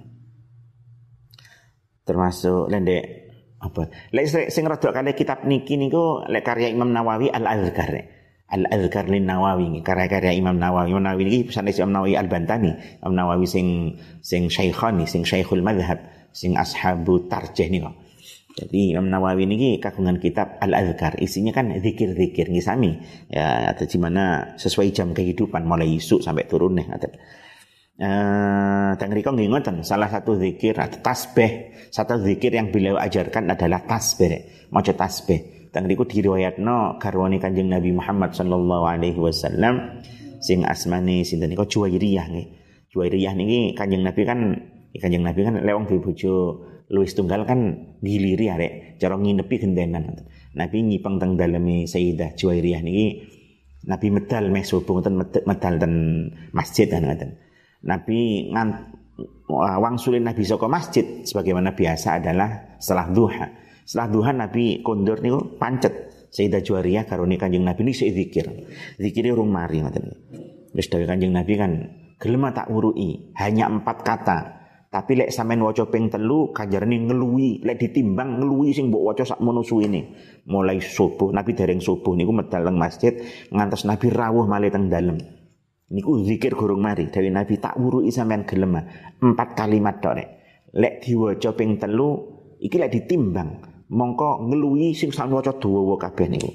Termasuk 2.08 2.72
lendek 2.72 3.29
apa? 3.60 3.92
Lek 4.16 4.26
sing 4.28 4.64
rada 4.64 4.90
kali 4.90 5.12
kitab 5.14 5.44
niki 5.44 5.76
niku 5.76 6.24
lek 6.28 6.48
karya 6.48 6.72
Imam 6.72 6.90
Nawawi 6.96 7.28
Al 7.28 7.44
Azkar 7.44 7.92
Al 8.50 8.66
Azkar 8.66 9.06
lin 9.06 9.30
Nawawi 9.30 9.84
karya-karya 9.86 10.34
Imam 10.34 10.58
Nawawi. 10.58 10.96
Imam 10.96 11.04
Nawawi 11.06 11.24
niki 11.28 11.40
pesan 11.52 11.70
Imam 11.70 11.92
Nawawi 12.02 12.16
Al 12.16 12.32
Bantani 12.32 12.72
Imam 13.04 13.14
Nawawi 13.14 13.46
sing 13.46 14.00
sing 14.24 14.48
syaikhani 14.50 15.06
sing 15.06 15.28
syaikhul 15.28 15.62
madhab 15.62 16.02
sing 16.34 16.56
ashabu 16.56 17.28
tarjih 17.30 17.68
niku 17.70 17.92
jadi 18.60 18.98
Imam 18.98 19.08
Nawawi 19.08 19.48
niki 19.48 19.80
kagungan 19.80 20.20
kitab 20.20 20.60
Al 20.60 20.76
Azkar 20.76 21.16
isinya 21.22 21.56
kan 21.56 21.72
zikir-zikir 21.72 22.52
ngisami. 22.52 23.00
Ya 23.32 23.72
atau 23.72 23.88
gimana 23.88 24.56
sesuai 24.60 24.92
jam 24.92 25.16
kehidupan 25.16 25.64
mulai 25.64 25.96
isuk 25.96 26.20
sampai 26.20 26.50
turun 26.50 26.76
nih 26.76 26.92
atau 26.92 27.08
Eh, 28.00 28.92
dan 28.96 29.12
riko 29.12 29.36
ngingotan 29.36 29.84
salah 29.84 30.08
satu 30.08 30.40
zikir 30.40 30.72
atau 30.80 31.04
tasbih. 31.04 31.76
Satu 31.92 32.16
zikir 32.24 32.56
yang 32.56 32.72
beliau 32.72 32.96
ajarkan 32.96 33.52
adalah 33.52 33.84
tasbih 33.84 34.40
maca 34.72 34.96
tasbih. 34.96 35.68
Dan 35.76 35.84
riko 35.84 36.08
diriwayatno 36.08 36.96
garwani 36.96 37.44
kanjeng 37.44 37.68
Nabi 37.68 37.92
Muhammad 37.92 38.32
sallallahu 38.32 38.88
alaihi 38.88 39.20
wasallam 39.20 40.00
sing 40.40 40.64
asmane 40.64 41.28
sinten 41.28 41.52
niku? 41.52 41.68
Juwairiyah 41.68 42.26
nggih. 42.32 42.48
Juwairiyah 42.96 43.36
niki 43.36 43.76
kanjeng 43.76 44.08
Nabi 44.08 44.22
kan 44.24 44.40
kanjeng 44.96 45.28
Nabi 45.28 45.40
kan 45.44 45.60
lewong 45.60 45.92
bojo 46.00 46.34
luwih 46.88 47.12
tunggal 47.12 47.44
kan 47.44 47.60
giliri 48.00 48.48
arek 48.48 48.96
cara 48.96 49.20
nginepi 49.20 49.56
gendenan. 49.60 50.24
Nabi 50.56 50.88
nyipeng 50.88 51.20
teng 51.20 51.36
daleme 51.36 51.84
Sayyidah 51.84 52.32
Juwairiyah 52.40 52.80
niki. 52.80 53.08
Nabi 53.92 54.08
medal 54.08 54.48
meh 54.48 54.64
subuh 54.64 55.04
medal 55.44 55.76
ten 55.76 55.94
masjid 56.56 56.88
kan 56.88 57.04
ngoten 57.04 57.49
Nabi 57.86 58.52
ngan 58.52 58.68
wangsulin 59.80 60.24
Nabi 60.28 60.44
saka 60.44 60.68
masjid 60.68 61.24
sebagaimana 61.24 61.74
biasa 61.74 62.20
adalah 62.20 62.80
setelah 62.80 63.08
duha. 63.12 63.48
Setelah 63.88 64.08
duha 64.12 64.32
Nabi 64.36 64.86
kondur 64.86 65.24
niku 65.24 65.58
pancet 65.58 66.10
Sayyidah 66.30 66.62
Juwariyah 66.62 67.10
karuni 67.10 67.42
Kanjeng 67.42 67.66
Nabi 67.66 67.90
ini 67.90 67.94
zikir. 67.94 68.46
Zikire 69.02 69.34
urung 69.34 69.50
mari 69.50 69.82
ngoten. 69.82 70.06
Wis 70.78 70.86
Kanjeng 70.86 71.34
Nabi 71.34 71.58
kan 71.58 71.72
gelem 72.22 72.46
tak 72.54 72.70
urui 72.70 73.34
hanya 73.34 73.66
empat 73.66 73.98
kata. 74.06 74.40
Tapi 74.90 75.22
lek 75.22 75.30
sampean 75.30 75.62
waca 75.62 75.86
ping 75.86 76.10
telu 76.10 76.50
kanjarane 76.50 77.06
ngeluwi, 77.06 77.62
lek 77.62 77.78
ditimbang 77.78 78.42
ngeluwi 78.42 78.74
sing 78.74 78.90
mbok 78.90 79.22
sak 79.22 79.38
mono 79.38 79.62
suwene. 79.62 80.18
Mulai 80.50 80.82
subuh, 80.82 81.30
Nabi 81.30 81.54
dereng 81.54 81.78
subuh 81.78 82.18
niku 82.18 82.34
medal 82.34 82.74
masjid 82.74 83.14
ngantos 83.54 83.86
Nabi 83.86 84.10
rawuh 84.10 84.50
malih 84.50 84.74
teng 84.74 84.90
dalem. 84.90 85.22
Niku 85.90 86.22
zikir 86.22 86.54
gurung 86.54 86.86
mari 86.86 87.10
dari 87.10 87.34
Nabi 87.34 87.58
tak 87.58 87.74
wurui 87.82 88.14
sampean 88.14 88.46
gelem 88.46 88.78
empat 89.18 89.58
kalimat 89.58 89.98
tok 89.98 90.14
rek. 90.22 90.30
Lek 90.78 91.02
diwaca 91.02 91.58
ping 91.58 91.82
telu 91.82 92.10
iki 92.62 92.78
lek 92.78 92.94
ditimbang 92.94 93.50
mongko 93.90 94.46
ngeluwi 94.46 94.94
sing 94.94 95.10
sak 95.10 95.34
waca 95.34 95.58
dawa 95.58 95.98
kabeh 95.98 96.30
niku. 96.30 96.52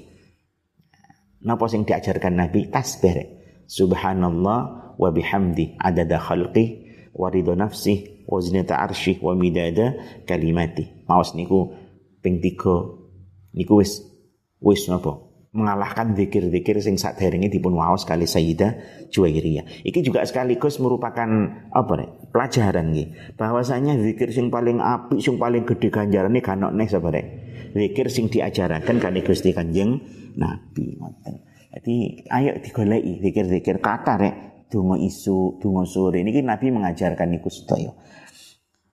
Napa 1.43 1.67
sing 1.67 1.83
diajarkan 1.83 2.39
Nabi 2.39 2.71
tasbih. 2.71 3.35
Subhanallah 3.67 4.95
wa 4.95 5.09
bihamdi 5.11 5.75
adada 5.81 6.15
khalqi 6.15 6.85
wa 7.11 7.27
ridha 7.27 7.59
nafsi 7.59 8.23
wa 8.23 8.39
zinata 8.39 8.79
arshi 8.79 9.19
wa 9.19 9.35
midada 9.35 9.99
kalimati. 10.23 11.03
Maos 11.11 11.35
niku 11.35 11.75
ping 12.23 12.39
3 12.39 13.51
niku 13.51 13.73
wis 13.83 13.99
wis 14.63 14.87
napa 14.87 15.24
mengalahkan 15.55 16.11
zikir-zikir 16.13 16.83
sing 16.83 16.99
saderenge 16.99 17.47
dipun 17.47 17.79
waos 17.79 18.03
kali 18.03 18.27
Sayyidah 18.27 18.75
Juwairiyah. 19.07 19.87
Iki 19.87 20.03
juga 20.03 20.27
sekaligus 20.27 20.77
merupakan 20.83 21.27
apa 21.71 21.93
nih? 21.95 22.09
pelajaran 22.35 22.91
nggih. 22.91 23.39
Bahwasanya 23.39 23.95
zikir 23.95 24.35
sing 24.35 24.51
paling 24.51 24.83
apik, 24.83 25.23
sing 25.23 25.39
paling 25.39 25.63
gede 25.63 25.87
ganjarane 25.87 26.43
kan 26.43 26.59
nek 26.59 26.91
sapa 26.91 27.07
rek. 27.15 27.25
Zikir 27.71 28.11
sing 28.11 28.27
diajaraken 28.27 28.99
kali 28.99 29.23
Gusti 29.23 29.55
Kanjeng 29.55 30.03
Nabi 30.35 30.99
ngoten. 30.99 31.47
Jadi 31.71 32.27
ayo 32.27 32.59
digoleki 32.59 33.23
zikir-zikir 33.23 33.79
kata 33.79 34.13
rek 34.19 34.35
donga 34.67 34.99
isu, 34.99 35.63
donga 35.63 35.87
sore 35.87 36.19
niki 36.27 36.43
Nabi 36.43 36.75
mengajarkan 36.75 37.31
niku 37.31 37.47
sedaya. 37.47 37.95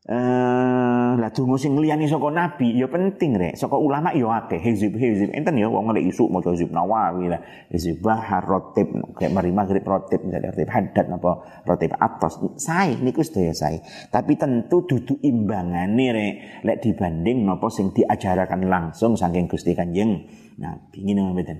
Eh 0.02 1.14
lah 1.14 1.30
donga 1.30 1.54
sing 1.54 1.78
liyane 1.78 2.10
saka 2.10 2.26
nabi 2.34 2.74
ya 2.74 2.90
penting 2.90 3.38
rek. 3.38 3.54
Saka 3.54 3.78
ulama 3.78 4.10
ya 4.10 4.34
akeh 4.34 4.58
hizib 4.58 4.98
hizib. 4.98 5.30
Enten 5.30 5.54
ya 5.54 5.70
wong 5.70 5.94
lek 5.94 6.10
isuk 6.10 6.26
maca 6.26 6.50
hizib 6.50 6.74
Nawawi 6.74 7.30
lah, 7.30 7.38
hizib 7.70 8.02
Bahar, 8.02 8.42
Rotib 8.42 8.90
kayak 9.14 9.30
mari 9.30 9.54
maghrib 9.54 9.86
Rotib 9.86 10.26
misalnya 10.26 10.50
Rotib 10.50 10.66
Haddad 10.74 11.06
napa 11.06 11.46
Rotib 11.62 11.94
Atas. 11.94 12.34
Sae 12.58 12.98
niku 12.98 13.22
sedaya 13.22 13.54
sae. 13.54 13.78
Tapi 14.10 14.34
tentu 14.34 14.82
dudu 14.90 15.22
imbangane 15.22 16.06
rek 16.10 16.34
lek 16.66 16.76
dibanding 16.82 17.46
napa 17.46 17.70
sing 17.70 17.94
diajarakan 17.94 18.66
langsung 18.66 19.14
saking 19.14 19.46
Gusti 19.46 19.70
Kanjeng 19.78 20.26
Nabi 20.58 20.98
ngene 20.98 21.30
mboten. 21.30 21.58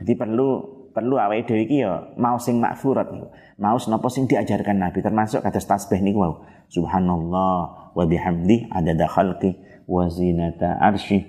Jadi 0.00 0.12
perlu 0.16 0.80
perlu 0.96 1.20
awake 1.20 1.44
dhewe 1.44 1.68
iki 1.68 1.84
ya 1.84 2.16
mau 2.16 2.40
sing 2.40 2.56
makfurat. 2.56 3.12
Mau 3.60 3.76
napa 3.76 4.08
sing 4.08 4.24
diajarkan 4.24 4.80
Nabi 4.80 5.04
termasuk 5.04 5.44
kados 5.44 5.68
tasbih 5.68 6.00
niku 6.00 6.24
wau. 6.24 6.34
Subhanallah 6.72 7.81
wa 7.92 8.04
bihamdi 8.08 8.68
adada 8.72 9.06
khalqi 9.08 9.56
wa 9.88 10.08
zinata 10.08 10.76
arshi 10.80 11.22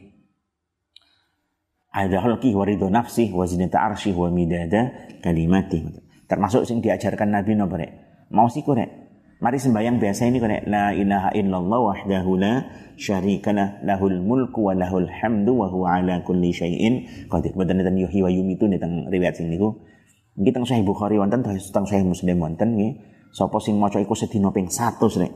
ada 1.94 2.18
khalqi 2.20 2.56
wa 2.56 2.64
ridho 2.66 2.90
nafsi 2.90 3.30
wa 3.32 3.46
zinata 3.46 3.80
arshi 3.80 4.12
wa 4.16 4.32
midada 4.34 4.92
kalimati 5.22 5.84
termasuk 6.28 6.66
sing 6.66 6.82
diajarkan 6.82 7.30
Nabi 7.30 7.54
no 7.54 7.70
mau 8.34 8.50
sih 8.50 8.66
rek 8.66 9.04
Mari 9.44 9.60
sembahyang 9.60 10.00
biasa 10.00 10.32
ini 10.32 10.40
kene 10.40 10.64
la 10.72 10.96
ilaha 10.96 11.36
illallah 11.36 11.80
wahdahu 11.84 12.40
la 12.40 12.64
syarikalah 12.96 13.84
lahul 13.84 14.24
mulku 14.24 14.64
wa 14.64 14.72
lahul 14.72 15.04
hamdu 15.04 15.52
wa 15.52 15.68
huwa 15.68 16.00
ala 16.00 16.24
kulli 16.24 16.56
syai'in 16.56 17.28
qadir. 17.28 17.52
Boten 17.52 17.76
nenten 17.76 18.00
yuhyi 18.00 18.24
wa 18.24 18.32
yumitu 18.32 18.72
teng 18.72 19.12
riwayat 19.12 19.36
sing 19.36 19.52
niku. 19.52 19.84
Niki 20.40 20.56
teng 20.56 20.64
Sahih 20.64 20.88
Bukhari 20.88 21.20
wonten 21.20 21.44
teng 21.44 21.60
Sahih 21.60 22.08
Muslim 22.08 22.40
wonten 22.40 22.80
nggih. 22.80 23.04
Sapa 23.36 23.60
sing 23.60 23.76
maca 23.76 24.00
iku 24.00 24.16
sedina 24.16 24.48
ping 24.56 24.72
100 24.72 25.04
rek. 25.20 25.36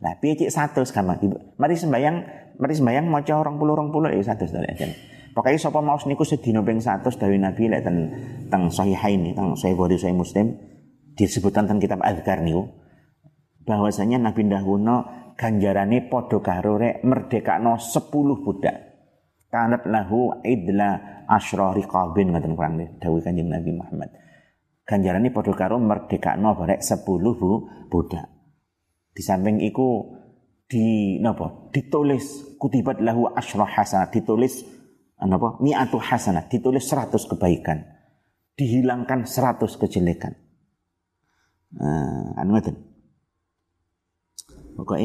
Nah, 0.00 0.16
piye 0.16 0.48
satu 0.48 0.80
sekarang? 0.80 1.20
Mari 1.60 1.76
sembayang, 1.76 2.16
mari 2.56 2.72
sembayang 2.72 3.04
maca 3.04 3.32
orang 3.36 3.60
puluh 3.60 4.08
ya 4.08 4.24
satu 4.24 4.48
dari 4.48 4.68
aja. 4.72 4.88
Pokoknya 5.30 5.62
sapa 5.62 5.78
mau 5.78 5.94
niku 5.94 6.26
sedino 6.26 6.66
ping 6.66 6.82
satu 6.82 7.06
dari 7.14 7.38
Nabi 7.38 7.70
lek 7.70 7.86
ten 7.86 7.96
teng 8.50 8.66
sahihain 8.66 9.30
teng 9.30 9.54
sahih 9.54 9.78
Bukhari 9.78 9.94
sahih 9.94 10.16
Muslim 10.16 10.58
disebutkan 11.14 11.70
tentang 11.70 11.78
kitab 11.78 12.00
Azkar 12.02 12.42
niku 12.42 12.66
bahwasanya 13.62 14.18
Nabi 14.18 14.50
dahulu 14.50 15.06
ganjarane 15.38 16.10
padha 16.10 16.42
karo 16.42 16.82
rek 16.82 17.06
merdekakno 17.06 17.78
10 17.78 18.42
budak. 18.42 18.76
Kanat 19.50 19.86
lahu 19.86 20.42
idla 20.42 21.22
asyra 21.30 21.78
riqabin 21.78 22.34
ngaten 22.34 22.54
kurang 22.58 22.78
dawuh 22.98 23.22
Kanjeng 23.22 23.46
Nabi 23.46 23.70
Muhammad. 23.70 24.10
Ganjarane 24.82 25.30
padha 25.30 25.54
karo 25.54 25.78
merdekakno 25.78 26.58
barek 26.58 26.82
10 26.82 27.06
budak. 27.86 28.39
Di 29.20 29.28
samping 29.28 29.60
iku 29.60 30.16
di 30.64 31.20
napa? 31.20 31.68
Ditulis 31.68 32.56
kutibat 32.56 33.04
lahu 33.04 33.28
asyra 33.36 33.68
hasanat, 33.68 34.16
ditulis 34.16 34.64
napa? 35.20 35.60
Mi'atu 35.60 36.00
hasanat, 36.00 36.48
ditulis 36.48 36.88
100 36.88 37.12
kebaikan. 37.28 37.84
Dihilangkan 38.56 39.28
100 39.28 39.76
kejelekan. 39.76 40.40
Nah, 41.76 42.32
anu 42.40 42.56
ngoten. 42.56 42.80
Pokoke 44.80 45.04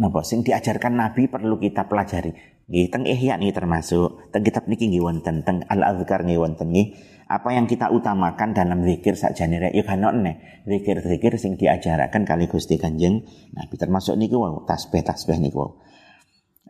napa 0.00 0.24
sing 0.24 0.40
diajarkan 0.40 0.96
Nabi 0.96 1.28
perlu 1.28 1.60
kita 1.60 1.92
pelajari. 1.92 2.32
Nggih 2.72 2.88
teng 2.88 3.04
Ihya 3.04 3.36
termasuk 3.52 4.32
teng 4.32 4.48
kitab 4.48 4.64
niki 4.64 4.88
nggih 4.88 5.04
wonten 5.04 5.44
teng 5.44 5.60
Al-Azkar 5.68 6.24
nggih 6.24 6.40
wonten 6.40 6.72
nggih 6.72 6.96
apa 7.26 7.50
yang 7.50 7.66
kita 7.66 7.90
utamakan 7.90 8.54
dalam 8.54 8.86
zikir 8.86 9.18
sakjane 9.18 9.58
rek? 9.58 9.72
Ya 9.74 9.82
kan 9.82 9.98
ne 10.22 10.62
zikir-zikir 10.62 11.34
sing 11.42 11.58
diajarakan 11.58 12.22
kali 12.22 12.46
Gusti 12.46 12.78
Kanjeng 12.78 13.26
Nabi. 13.50 13.74
Termasuk 13.74 14.14
niku 14.14 14.38
wau 14.38 14.62
tasbih-tasbih 14.62 15.42
niku 15.42 15.58
wau. 15.58 15.70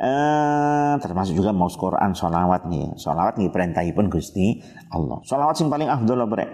Eh 0.01 0.95
termasuk 1.01 1.37
juga 1.37 1.53
mau 1.53 1.69
Quran 1.69 2.17
sholawat 2.17 2.69
nih 2.69 2.97
sholawat 2.97 3.37
nih 3.37 3.53
perintahipun 3.53 4.09
Gusti 4.09 4.65
Allah. 4.89 5.21
Sholawat 5.29 5.61
sing 5.61 5.69
paling 5.69 5.93
afdol 5.93 6.25
apa 6.25 6.35
rek? 6.41 6.51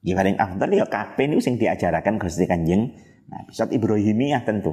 Ya 0.00 0.16
paling 0.16 0.40
afdal 0.40 0.72
ya 0.72 0.88
kabeh 0.88 1.28
niku 1.28 1.44
sing 1.44 1.60
diajarakan 1.60 2.16
Gusti 2.16 2.48
Kanjeng 2.48 2.96
Nabi. 3.28 3.50
Saat 3.52 3.76
Ibrahimiyah 3.76 4.48
tentu. 4.48 4.72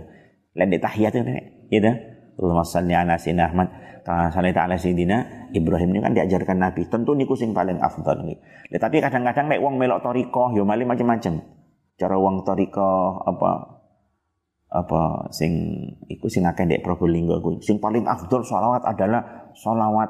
Lain 0.57 0.74
di 0.74 0.81
tahiyat 0.81 1.13
itu, 1.13 1.29
ya 1.69 1.93
Allahumma 2.38 2.62
salli 2.62 2.94
ala 2.94 3.17
sayyidina 3.17 3.50
Ahmad 3.50 3.67
salli 4.06 4.56
ta'ala 4.56 4.79
sayyidina 4.79 5.50
Ibrahim 5.51 5.89
ini 5.91 6.00
kan 6.00 6.13
diajarkan 6.15 6.58
Nabi. 6.62 6.88
Tentu 6.88 7.17
niku 7.17 7.36
sing 7.36 7.51
paling 7.51 7.82
afdal. 7.82 8.24
Ya, 8.72 8.77
tapi 8.79 9.03
kadang-kadang 9.03 9.51
nek 9.51 9.60
wong 9.60 9.75
melok 9.75 10.06
toriko 10.06 10.56
yo 10.56 10.63
mali 10.63 10.88
macam-macam. 10.88 11.44
Cara 11.98 12.15
wong 12.15 12.46
toriko 12.46 13.20
apa 13.25 13.82
apa 14.67 15.32
sing 15.34 15.51
iku 16.12 16.27
sing 16.29 16.46
akeh 16.46 16.63
ndek 16.70 16.86
Probolinggo 16.86 17.41
kuwi. 17.41 17.60
Sing 17.60 17.82
paling 17.82 18.06
afdal 18.08 18.46
sholawat 18.46 18.86
adalah 18.86 19.51
sholawat 19.58 20.10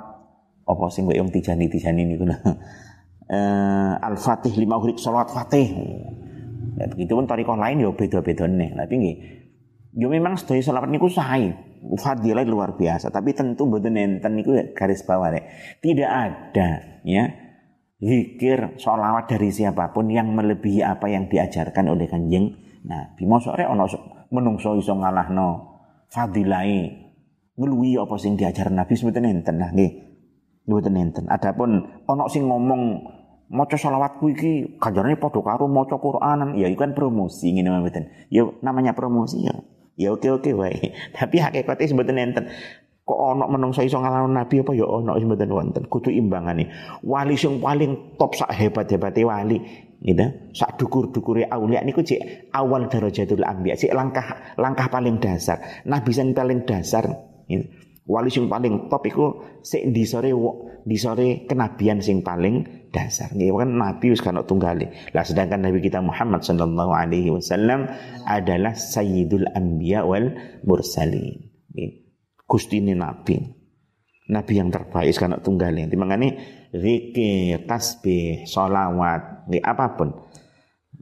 apa 0.68 0.86
sing 0.92 1.10
wong 1.10 1.32
tijani-tijani 1.32 2.04
niku. 2.06 2.28
eh 3.34 3.94
Al-Fatih 3.98 4.54
lima 4.60 4.78
huruf 4.78 5.00
sholawat 5.00 5.32
Fatih. 5.34 5.68
Ya, 6.78 6.86
begitu 6.92 7.18
pun 7.18 7.26
toriko 7.26 7.58
lain 7.58 7.82
yo 7.82 7.96
beda-beda 7.98 8.46
nih. 8.46 8.78
Tapi 8.78 8.94
nggih 8.94 9.16
yo 9.98 10.12
memang 10.12 10.38
sedaya 10.38 10.62
sholawat 10.62 10.92
niku 10.94 11.10
sae 11.10 11.67
fadilah 11.98 12.44
luar 12.48 12.76
biasa. 12.76 13.10
Tapi 13.10 13.34
tentu 13.34 13.68
betul 13.70 13.96
enten 13.96 14.38
itu 14.40 14.54
garis 14.74 15.04
bawah 15.04 15.34
deh. 15.34 15.44
tidak 15.82 16.10
ada 16.10 16.70
ya 17.08 17.32
zikir 17.98 18.78
sholawat 18.78 19.26
dari 19.26 19.50
siapa 19.50 19.90
pun 19.90 20.10
yang 20.14 20.30
melebihi 20.34 20.86
apa 20.86 21.10
yang 21.10 21.26
diajarkan 21.30 21.90
oleh 21.90 22.06
kanjeng 22.06 22.54
Nabi. 22.86 23.24
Mosok 23.26 23.58
rek 23.58 23.70
ono 23.70 23.86
menungso 24.30 24.78
iso 24.78 24.94
ngalahno 24.94 25.80
fadilai 26.14 26.94
ngeluwi 27.58 27.98
apa 27.98 28.16
sing 28.22 28.38
diajar 28.38 28.70
Nabi 28.70 28.94
sebetulnya 28.94 29.34
enten 29.34 29.58
nah 29.58 29.74
nggih. 29.74 29.92
Mboten 30.68 31.00
enten. 31.00 31.26
Adapun 31.32 32.04
ono 32.06 32.28
sing 32.28 32.46
ngomong 32.46 32.82
maca 33.48 33.80
selawatku 33.80 34.36
iki 34.36 34.52
ganjarane 34.78 35.16
padha 35.16 35.40
karo 35.42 35.66
maca 35.66 35.96
Qur'anan. 35.98 36.60
Ya 36.60 36.68
iku 36.70 36.86
kan 36.86 36.94
promosi 36.94 37.56
ngene 37.56 37.82
mboten. 37.82 38.12
Ya 38.30 38.46
namanya 38.62 38.94
promosi 38.94 39.48
ya 39.48 39.56
ya 39.98 40.14
oke 40.14 40.30
oke 40.30 40.54
wae 40.54 40.94
tapi 41.18 41.42
hakikate 41.42 41.90
sebetulnya 41.90 42.24
enten 42.24 42.46
kok 43.08 43.16
ono 43.16 43.48
menungso 43.48 43.80
iso 43.80 44.04
ngalahno 44.04 44.28
nabi 44.28 44.60
apa? 44.60 44.76
Ya 44.76 44.84
ono 44.84 45.16
mboten 45.16 45.48
wonten. 45.48 45.84
Kudu 45.88 46.12
imbangane. 46.12 46.68
Wali 47.08 47.40
sing 47.40 47.64
paling 47.64 48.20
top 48.20 48.36
sak 48.36 48.52
hebat-hebate 48.52 49.24
wali 49.24 49.64
gitu. 50.04 50.28
Sak 50.52 50.76
dukur-dukure 50.76 51.48
aulia 51.48 51.88
niku 51.88 52.04
cek 52.04 52.52
awal 52.52 52.92
darajatul 52.92 53.48
anbiya. 53.48 53.80
Cek 53.80 53.96
langkah 53.96 54.60
langkah 54.60 54.92
paling 54.92 55.24
dasar. 55.24 55.88
Nabi 55.88 56.12
sing 56.12 56.36
paling 56.36 56.68
dasar 56.68 57.08
gitu 57.48 57.64
wali 58.08 58.32
sing 58.32 58.48
paling 58.48 58.88
top 58.88 59.04
iku 59.04 59.26
sik 59.60 59.92
di 59.92 60.08
sore 60.08 60.32
di 60.88 60.98
sore 60.98 61.44
kenabian 61.44 62.00
sing 62.00 62.24
paling 62.24 62.88
dasar 62.90 63.36
nggih 63.36 63.52
kan 63.52 63.70
nabi 63.76 64.16
wis 64.16 64.24
kana 64.24 64.48
tunggale 64.48 65.12
lah 65.12 65.28
sedangkan 65.28 65.68
nabi 65.68 65.84
kita 65.84 66.00
Muhammad 66.00 66.42
sallallahu 66.42 66.96
alaihi 66.96 67.30
wasallam 67.30 67.92
adalah 68.24 68.72
sayyidul 68.72 69.52
anbiya 69.52 70.08
wal 70.08 70.32
mursalin 70.64 71.48
Gusti 72.48 72.80
Nabi. 72.80 73.36
Nabi 74.28 74.54
yang 74.56 74.72
terbaik 74.72 75.12
karena 75.16 75.40
tunggalnya. 75.40 75.88
Dimangane 75.92 76.40
zikir, 76.72 77.68
tasbih, 77.68 78.48
solawat, 78.48 79.48
apa 79.52 79.86
pun. 80.00 80.10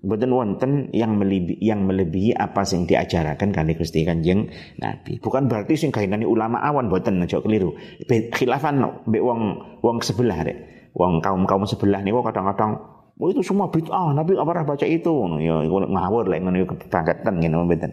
Boten 0.05 0.29
wonten 0.29 0.93
yang 0.93 1.17
melebihi, 1.17 1.57
yang 1.65 1.81
melebihi 1.89 2.37
apa 2.37 2.61
sing 2.61 2.85
diajarakan 2.85 3.49
kali 3.49 3.73
Gusti 3.73 4.05
Kanjeng 4.05 4.45
Nabi. 4.77 5.17
Bukan 5.17 5.49
berarti 5.49 5.73
sing 5.73 5.89
kainane 5.89 6.29
ulama 6.29 6.61
awan 6.61 6.87
boten 6.93 7.25
aja 7.25 7.41
keliru. 7.41 7.73
Khilafan 8.07 8.85
mbek 9.09 9.23
wong 9.25 9.41
wong 9.81 9.97
sebelah 10.05 10.45
rek. 10.45 10.57
Wong 10.93 11.19
kaum-kaum 11.19 11.65
sebelah 11.65 11.99
niku 12.05 12.21
kadang-kadang 12.21 12.95
Oh 13.15 13.31
itu 13.31 13.39
semua 13.39 13.71
bid'ah, 13.71 14.11
Nabi 14.11 14.35
apa 14.35 14.51
pernah 14.51 14.75
baca 14.75 14.83
itu? 14.83 15.13
Ya 15.39 15.63
ngawur 15.63 16.27
lek 16.27 16.43
ngono 16.43 16.67
kebangetan 16.67 17.39
ngene 17.39 17.55
mboten. 17.63 17.91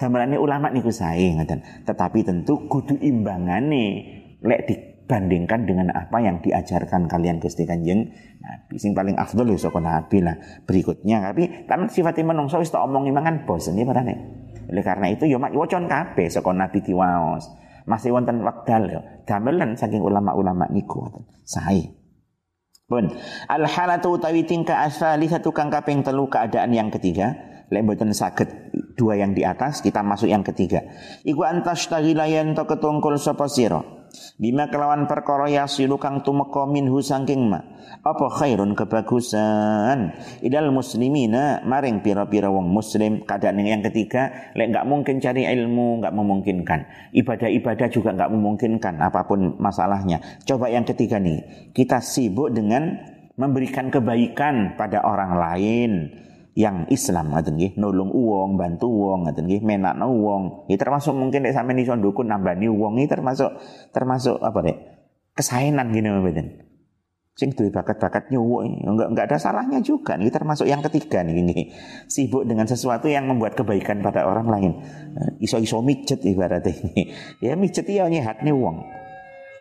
Damelane 0.00 0.40
ulama 0.40 0.72
niku 0.72 0.88
sae 0.88 1.36
ngoten. 1.36 1.60
Tetapi 1.84 2.24
tentu 2.24 2.64
kudu 2.64 2.96
imbangane 2.96 3.84
lek 4.40 4.60
dibandingkan 5.06 5.70
dengan 5.70 5.94
apa 5.94 6.18
yang 6.18 6.42
diajarkan 6.42 7.06
kalian 7.06 7.38
Gusti 7.38 7.62
Kanjeng 7.62 8.10
Nabi. 8.42 8.74
Sing 8.74 8.90
paling 8.90 9.14
afdol 9.14 9.54
ya 9.54 9.58
saka 9.62 9.78
Nabi 9.78 10.18
lah. 10.18 10.34
Berikutnya 10.66 11.30
tapi 11.30 11.70
kan 11.70 11.86
sifatnya 11.86 12.34
menungso 12.34 12.58
wis 12.58 12.74
tak 12.74 12.82
omongi 12.82 13.14
mangan 13.14 13.46
bosen 13.46 13.78
ya 13.78 13.86
parane. 13.86 14.18
Oleh 14.66 14.82
karena 14.82 15.06
itu 15.14 15.30
ya 15.30 15.38
mak 15.38 15.54
wocon 15.54 15.86
kabeh 15.86 16.26
saka 16.26 16.50
Nabi 16.50 16.82
diwaos. 16.82 17.46
Masih 17.86 18.10
wonten 18.10 18.42
wekdal 18.42 18.90
ya. 18.90 19.00
Damelan 19.22 19.78
saking 19.78 20.02
ulama-ulama 20.02 20.66
niku 20.74 21.06
ngoten. 21.06 21.22
Sae. 21.46 21.86
Pun 22.90 23.06
al 23.46 23.62
halatu 23.62 24.18
utawi 24.18 24.42
tingkah 24.42 24.82
asal 24.82 25.22
satu 25.22 25.54
kang 25.54 25.70
kaping 25.70 26.02
telu 26.02 26.26
keadaan 26.26 26.74
yang 26.74 26.90
ketiga 26.90 27.34
lek 27.70 27.82
mboten 27.82 28.14
saged 28.14 28.46
dua 28.94 29.18
yang 29.18 29.34
di 29.34 29.42
atas 29.42 29.82
kita 29.82 29.98
masuk 30.06 30.30
yang 30.30 30.46
ketiga 30.46 30.86
iku 31.26 31.42
antas 31.42 31.90
tagilayan 31.90 32.54
to 32.54 32.62
ketungkul 32.62 33.18
sapa 33.18 33.50
sira 33.50 33.95
bima 34.36 34.68
kelawan 34.68 35.08
perkara 35.08 35.48
yasilu 35.48 35.96
kang 35.96 36.20
tumeka 36.20 36.68
minhu 36.68 37.00
saking 37.00 37.48
ma. 37.48 37.60
Apa 38.02 38.30
khairun 38.30 38.74
kebagusan? 38.74 40.14
Idal 40.42 40.70
muslimina 40.74 41.62
maring 41.62 42.02
pira-pira 42.02 42.50
wong 42.50 42.70
muslim. 42.70 43.22
Keadaan 43.22 43.62
yang 43.62 43.82
ketiga 43.82 44.52
lek 44.54 44.74
nggak 44.74 44.86
mungkin 44.86 45.22
cari 45.22 45.46
ilmu 45.46 46.02
nggak 46.02 46.14
memungkinkan. 46.14 46.80
Ibadah-ibadah 47.14 47.88
juga 47.90 48.14
nggak 48.14 48.30
memungkinkan 48.30 48.94
apa 49.02 49.26
pun 49.26 49.54
masalahnya. 49.58 50.18
Coba 50.42 50.70
yang 50.70 50.86
ketiga 50.86 51.22
nih. 51.22 51.70
Kita 51.70 52.02
sibuk 52.02 52.50
dengan 52.54 52.94
memberikan 53.36 53.92
kebaikan 53.92 54.74
pada 54.74 55.04
orang 55.04 55.32
lain 55.36 55.90
yang 56.56 56.88
Islam 56.88 57.36
ngaten 57.36 57.60
nggih. 57.60 57.72
Nulung 57.76 58.08
uang 58.10 58.56
bantu 58.56 58.88
uang 58.88 59.28
ngaten 59.28 59.44
nggih. 59.44 59.60
Menakno 59.60 60.08
uang. 60.08 60.42
Iki 60.72 60.80
termasuk 60.80 61.12
mungkin 61.12 61.44
nek 61.44 61.52
sampeyan 61.52 61.84
iso 61.84 61.92
ndukun 61.92 62.32
nambani 62.32 62.66
uang 62.66 62.96
iki 62.96 63.12
termasuk 63.12 63.60
termasuk 63.92 64.40
apa 64.40 64.58
dek 64.64 64.76
kesaenan 65.36 65.92
gini 65.92 66.08
mboten 66.08 66.48
sing 67.36 67.52
duwe 67.52 67.68
bakat-bakat 67.68 68.32
nyuwuk 68.32 68.64
enggak 68.64 69.08
enggak 69.12 69.24
ada 69.28 69.36
salahnya 69.36 69.84
juga 69.84 70.16
nih. 70.16 70.32
Termasuk 70.32 70.64
yang 70.64 70.80
ketiga 70.80 71.20
nih 71.20 71.36
ini. 71.44 71.76
Sibuk 72.08 72.48
dengan 72.48 72.64
sesuatu 72.64 73.12
yang 73.12 73.28
membuat 73.28 73.52
kebaikan 73.52 74.00
pada 74.00 74.24
orang 74.24 74.48
lain. 74.48 74.72
Eh, 75.12 75.44
iso-iso 75.44 75.84
mijet 75.84 76.24
ibaratnya 76.24 76.72
ini. 76.72 77.12
Ya 77.44 77.52
mijet 77.52 77.84
ya 77.84 78.08
nyehat 78.08 78.40
nih 78.40 78.56
uang. 78.56 78.80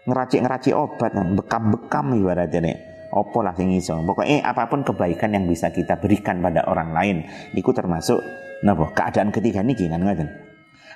Ngeracik-ngeracik 0.08 0.72
obat 0.72 1.12
bekam-bekam 1.12 2.16
ibaratnya 2.16 2.60
nih 2.64 2.95
opo 3.16 3.40
lah 3.40 3.56
sing 3.56 3.72
iso. 3.72 3.96
Pokoknya 4.04 4.44
apa 4.44 4.68
pun 4.68 4.84
kebaikan 4.84 5.32
yang 5.32 5.48
bisa 5.48 5.72
kita 5.72 5.98
berikan 6.04 6.44
pada 6.44 6.68
orang 6.68 6.92
lain 6.92 7.18
iku 7.56 7.72
termasuk 7.72 8.20
napa 8.62 8.92
keadaan 8.92 9.32
ketiga 9.32 9.64
niki 9.64 9.88
kan 9.88 10.04
ngoten. 10.04 10.28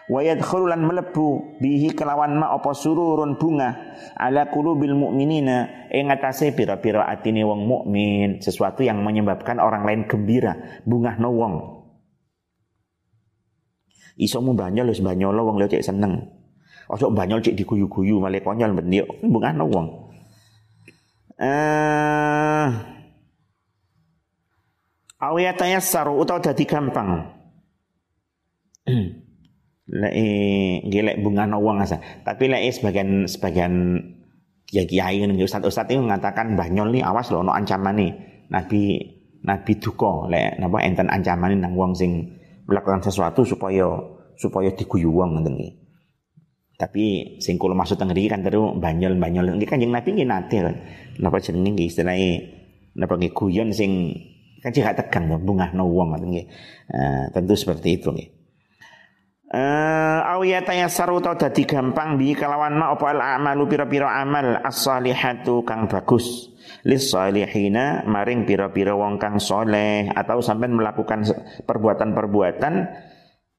Wa 0.10 0.26
yadkhululan 0.26 0.82
melebu 0.84 1.62
bihi 1.62 1.94
kelawan 1.94 2.42
ma 2.42 2.50
apa 2.50 2.74
sururun 2.74 3.38
bunga 3.38 3.94
ala 4.18 4.50
qulubil 4.50 4.98
mu'minina 4.98 5.88
ing 5.94 6.10
atase 6.10 6.50
pira-pira 6.52 7.06
atine 7.06 7.46
wong 7.46 7.70
mukmin, 7.70 8.42
sesuatu 8.42 8.82
yang 8.82 9.06
menyebabkan 9.06 9.62
orang 9.62 9.86
lain 9.86 10.02
gembira, 10.10 10.82
bunga 10.82 11.14
no 11.22 11.30
wong. 11.30 11.56
Iso 14.18 14.42
banyol 14.42 14.90
wis 14.90 15.00
banyol 15.00 15.38
wong 15.46 15.62
liya 15.62 15.78
cek 15.78 15.94
seneng. 15.94 16.26
Ojo 16.90 17.14
banyol 17.14 17.46
cek 17.46 17.54
diguyu-guyu 17.54 18.18
malah 18.18 18.42
konyol 18.42 18.82
ben 18.82 18.90
bunga 19.30 19.54
no 19.54 19.70
wong 19.70 20.09
eh 21.40 22.68
awiyataya 25.20 25.80
saru 25.80 26.20
utawa 26.20 26.44
dadi 26.44 26.64
gampang. 26.68 27.10
Lek 29.90 30.14
gelek 30.86 31.18
bunga 31.24 31.50
wong 31.58 31.82
asa. 31.82 31.98
Tapi 32.22 32.46
lek 32.46 32.62
sebagian 32.70 33.26
sebagian 33.26 33.74
ya 34.70 34.86
kiai 34.86 35.26
ning 35.26 35.42
ustaz 35.42 35.66
ustaz 35.66 35.90
itu 35.90 35.98
mengatakan 35.98 36.54
banyol 36.54 36.94
nih 36.94 37.02
awas 37.02 37.34
loh 37.34 37.42
no 37.42 37.54
ancaman 37.54 37.98
nih 37.98 38.12
nabi 38.54 39.02
nabi 39.42 39.74
duko 39.82 40.30
lek 40.30 40.62
napa 40.62 40.86
enten 40.86 41.10
ancaman 41.10 41.58
nang 41.58 41.74
wong 41.74 41.98
sing 41.98 42.38
melakukan 42.70 43.02
sesuatu 43.02 43.42
supaya 43.42 43.90
supaya 44.38 44.70
diguyu 44.70 45.10
wong 45.10 45.42
ngoten 45.42 45.58
tapi 46.80 47.36
sing 47.44 47.60
kula 47.60 47.76
maksud 47.76 48.00
teng 48.00 48.16
kan 48.16 48.40
terus 48.40 48.72
banyol-banyol 48.80 49.60
nggih 49.60 49.68
Kanjeng 49.68 49.92
Nabi 49.92 50.16
nggih 50.16 50.30
nate 50.32 50.58
kan. 50.64 50.76
Napa 51.20 51.44
jenenge 51.44 51.76
nggih 51.76 51.88
istilahnya 51.92 52.32
napa 52.96 53.20
nggih 53.20 53.36
guyon 53.36 53.76
sing 53.76 54.16
kan 54.64 54.72
gak 54.72 54.96
tegang 54.96 55.28
to 55.28 55.36
bungahno 55.44 55.84
wong 55.92 56.16
ngoten 56.16 56.32
nggih. 56.32 56.48
Uh, 56.88 57.28
tentu 57.36 57.60
seperti 57.60 58.00
itu 58.00 58.16
nggih. 58.16 58.30
Eh 59.50 60.24
uh, 60.24 60.88
saru 60.88 61.20
tau 61.20 61.36
dadi 61.36 61.68
gampang 61.68 62.16
bi 62.16 62.32
kalawan 62.32 62.80
ma 62.80 62.96
apa 62.96 63.12
al 63.12 63.20
amalu 63.44 63.68
pira-pira 63.68 64.16
amal 64.16 64.64
as-salihatu 64.64 65.68
kang 65.68 65.92
bagus 65.92 66.48
lis 66.88 67.12
salihina 67.12 68.08
maring 68.08 68.48
pira-pira 68.48 68.96
wong 68.96 69.20
kang 69.20 69.42
soleh 69.42 70.08
atau 70.16 70.40
sampai 70.40 70.70
melakukan 70.72 71.28
perbuatan-perbuatan 71.66 72.74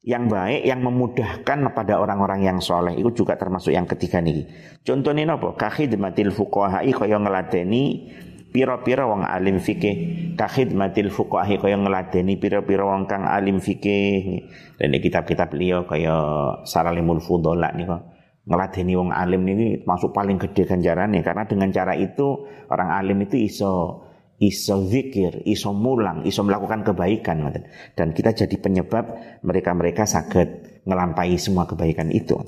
yang 0.00 0.32
baik 0.32 0.64
yang 0.64 0.80
memudahkan 0.80 1.58
pada 1.76 2.00
orang-orang 2.00 2.40
yang 2.48 2.58
soleh. 2.58 2.96
Itu 2.96 3.24
juga 3.24 3.36
termasuk 3.36 3.76
yang 3.76 3.84
ketiga 3.84 4.24
nih. 4.24 4.48
Contohnya 4.80 5.36
apa? 5.36 5.52
Kahidmatil 5.60 6.32
fuqahai 6.32 6.88
kaya 6.96 7.20
ngeladeni 7.20 8.08
pira-pira 8.48 9.04
wong 9.04 9.28
alim 9.28 9.60
fikih. 9.60 9.96
Kahidmatil 10.40 11.12
fuqahai 11.12 11.60
kaya 11.60 11.76
ngeladeni 11.76 12.40
pira-pira 12.40 12.88
wong 12.88 13.04
kang 13.04 13.28
alim 13.28 13.60
fikih. 13.60 14.48
Dan 14.80 14.96
kitab-kitab 14.96 15.52
beliau 15.52 15.84
kaya 15.84 16.16
Saralimul 16.64 17.20
Fudola 17.20 17.68
nih 17.76 17.84
kok 17.84 18.02
ngeladeni 18.40 18.96
wong 18.96 19.12
alim 19.12 19.44
ini 19.52 19.84
masuk 19.84 20.16
paling 20.16 20.40
gede 20.40 20.64
ganjarannya. 20.64 21.20
Karena 21.20 21.44
dengan 21.44 21.68
cara 21.76 21.92
itu 21.92 22.48
orang 22.72 22.88
alim 22.96 23.20
itu 23.20 23.36
iso 23.36 24.00
iso 24.40 24.88
zikir, 24.88 25.44
iso 25.44 25.76
mulang, 25.76 26.24
iso 26.24 26.40
melakukan 26.40 26.80
kebaikan 26.80 27.52
dan 27.92 28.16
kita 28.16 28.32
jadi 28.32 28.56
penyebab 28.56 29.04
mereka-mereka 29.44 30.08
sakit 30.08 30.82
ngelampai 30.88 31.36
semua 31.36 31.68
kebaikan 31.68 32.08
itu. 32.08 32.40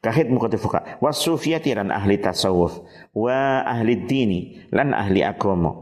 Kahit 0.00 0.32
mukatifuka 0.32 1.00
wasufiyati 1.00 1.76
lan 1.76 1.92
ahli 1.92 2.20
tasawuf 2.20 2.84
wa 3.16 3.64
ahli 3.64 4.04
dini 4.08 4.40
lan 4.72 4.96
ahli 4.96 5.20
agama 5.20 5.72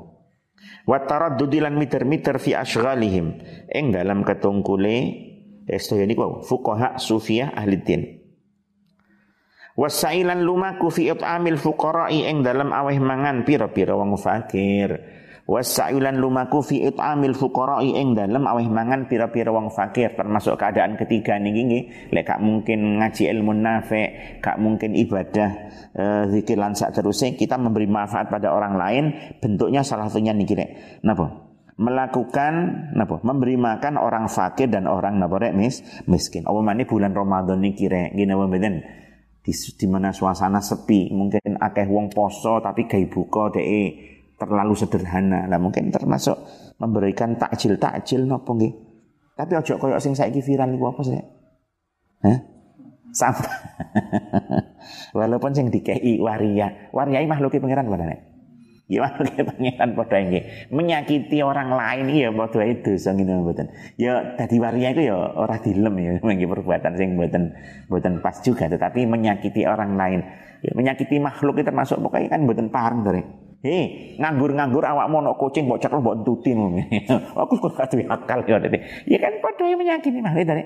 wa 0.87 0.99
taraddudi 1.07 1.63
lan 1.63 1.79
miter-miter 1.79 2.43
fi 2.43 2.59
ashghalihim 2.59 3.39
ing 3.71 3.95
dalam 3.95 4.27
ketungkule 4.27 5.29
esto 5.71 5.95
niku 5.95 6.43
fuqaha 6.43 6.99
sufiyah 6.99 7.55
ahli 7.55 7.79
din 7.79 8.18
wasailan 9.79 10.43
lumaku 10.43 10.91
fi 10.91 11.15
it'amil 11.15 11.55
fuqara'i 11.55 12.27
ing 12.27 12.43
dalam 12.43 12.75
aweh 12.75 12.99
mangan 12.99 13.47
pira-pira 13.47 13.95
wong 13.95 14.19
fakir. 14.19 15.19
Wasailan 15.49 16.21
lumaku 16.21 16.61
fi 16.61 16.85
it'amil 16.93 17.33
fuqara'i 17.33 17.97
ing 17.97 18.13
dalem 18.13 18.45
aweh 18.45 18.69
mangan 18.69 19.09
pira-pira 19.09 19.49
wong 19.49 19.73
fakir. 19.73 20.13
Termasuk 20.13 20.61
keadaan 20.61 21.01
ketiga 21.01 21.41
niki 21.41 21.63
nggih 21.65 21.85
lek 22.13 22.29
gak 22.29 22.43
mungkin 22.45 23.01
ngaji 23.01 23.33
ilmu 23.33 23.57
nafi 23.57 24.03
gak 24.45 24.61
mungkin 24.61 24.93
ibadah 24.93 25.51
e, 25.97 26.05
zikir 26.37 26.61
lan 26.61 26.77
terusnya 26.77 27.33
kita 27.33 27.57
memberi 27.57 27.89
manfaat 27.89 28.29
pada 28.29 28.53
orang 28.53 28.77
lain 28.77 29.05
bentuknya 29.41 29.81
salah 29.81 30.13
satunya 30.13 30.37
niki 30.37 30.53
rek 30.53 31.01
napa? 31.01 31.49
Melakukan 31.81 32.53
napa? 32.93 33.17
Memberi 33.25 33.57
makan 33.57 33.97
orang 33.97 34.29
fakir 34.29 34.69
dan 34.69 34.85
orang 34.85 35.17
napa 35.17 35.49
mis 35.57 35.81
miskin. 36.05 36.45
Apa 36.45 36.61
bulan 36.85 37.17
Ramadan 37.17 37.65
niki 37.65 37.89
rek 37.89 38.13
ngene 38.13 38.37
apa 38.37 38.45
di, 39.49 39.57
di 39.57 39.87
mana 39.89 40.13
suasana 40.13 40.61
sepi 40.61 41.09
mungkin 41.09 41.57
akeh 41.57 41.89
wong 41.89 42.13
poso 42.13 42.61
tapi 42.61 42.85
gawe 42.85 43.07
buka 43.09 43.57
dek 43.57 44.09
terlalu 44.37 44.77
sederhana. 44.77 45.49
Lah 45.49 45.57
mungkin 45.57 45.89
termasuk 45.89 46.37
memberikan 46.77 47.41
takjil 47.41 47.81
takjil 47.81 48.29
nopo 48.29 48.53
nggih. 48.53 48.73
Tapi 49.33 49.53
ojo 49.57 49.81
koyo 49.81 49.97
sing 49.97 50.13
saiki 50.13 50.45
viral 50.45 50.77
iku 50.77 50.93
apa 50.93 51.01
sih? 51.01 51.17
Hah? 52.29 52.39
Sampah. 53.09 53.57
Walaupun 55.17 55.57
sing 55.57 55.73
dikei 55.73 56.21
waria, 56.21 56.93
waria 56.93 57.25
makhluki 57.25 57.57
pangeran 57.57 57.89
padane. 57.89 58.28
Ya 58.89 59.05
makhluki 59.05 59.45
pangeran 59.45 59.91
padha 59.93 60.17
nggih. 60.25 60.73
Menyakiti 60.73 61.45
orang 61.45 61.77
lain 61.77 62.09
ya 62.09 62.33
padha 62.33 62.65
itu 62.65 62.97
dosa 62.97 63.13
ngene 63.13 63.45
mboten. 63.45 63.69
Ya 64.01 64.33
dadi 64.41 64.57
waria 64.57 64.97
itu 64.97 65.13
ya 65.13 65.17
ora 65.17 65.61
dilem 65.61 65.95
ya 66.01 66.13
nggih 66.25 66.49
perbuatan 66.49 66.93
sing 66.97 67.21
mboten 67.21 67.53
mboten 67.93 68.25
pas 68.25 68.41
juga 68.41 68.65
tetapi 68.65 69.05
menyakiti 69.05 69.69
orang 69.69 69.93
lain. 70.01 70.21
Ya, 70.59 70.75
menyakiti 70.75 71.23
makhluk 71.23 71.63
itu 71.63 71.71
termasuk 71.71 72.03
pokoknya 72.03 72.35
kan 72.35 72.43
mboten 72.43 72.67
pareng 72.75 73.07
dari 73.07 73.23
Hei, 73.59 74.15
nganggur-nganggur 74.23 74.87
awak 74.87 75.11
mau 75.11 75.35
kucing 75.35 75.67
mbok 75.67 75.83
cekel 75.83 75.99
mbok 75.99 76.23
Aku 77.43 77.55
kok 77.59 77.75
gak 77.75 77.91
duwe 77.91 78.07
akal 78.07 78.47
ya. 78.47 78.59
Ya 79.07 79.19
kan 79.19 79.35
padha 79.43 79.75
menyakini 79.75 80.23
mah 80.23 80.35
dari. 80.35 80.63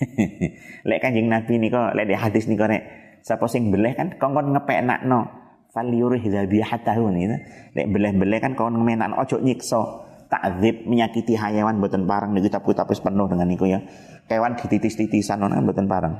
lek 0.88 0.98
Kanjeng 1.00 1.28
Nabi 1.28 1.60
nika 1.60 1.92
lek 1.92 2.08
di 2.08 2.14
hadis 2.16 2.48
nika 2.48 2.68
nek 2.68 2.82
sapa 3.20 3.44
sing 3.48 3.68
beleh 3.68 3.92
kan 3.92 4.16
kongkon 4.16 4.56
ngepeknakno 4.56 5.39
falyurih 5.74 6.22
dzabihatahu 6.22 7.10
niku. 7.14 7.36
Lek 7.74 7.86
beleh-beleh 7.90 8.38
kan 8.42 8.52
kon 8.58 8.76
ngemenakno 8.76 9.18
ojo 9.18 9.38
nyiksa. 9.42 10.10
Takzib 10.30 10.86
menyakiti 10.86 11.34
hayawan 11.34 11.82
mboten 11.82 12.06
parang. 12.06 12.30
Di 12.34 12.46
kitab-kitab 12.46 12.86
penuh 12.86 13.26
dengan 13.26 13.46
niku 13.50 13.66
ya. 13.66 13.82
Kewan 14.30 14.54
dititis-titisan 14.54 15.42
ngono 15.42 15.58
kan 15.58 15.64
mboten 15.66 15.86
parang. 15.90 16.14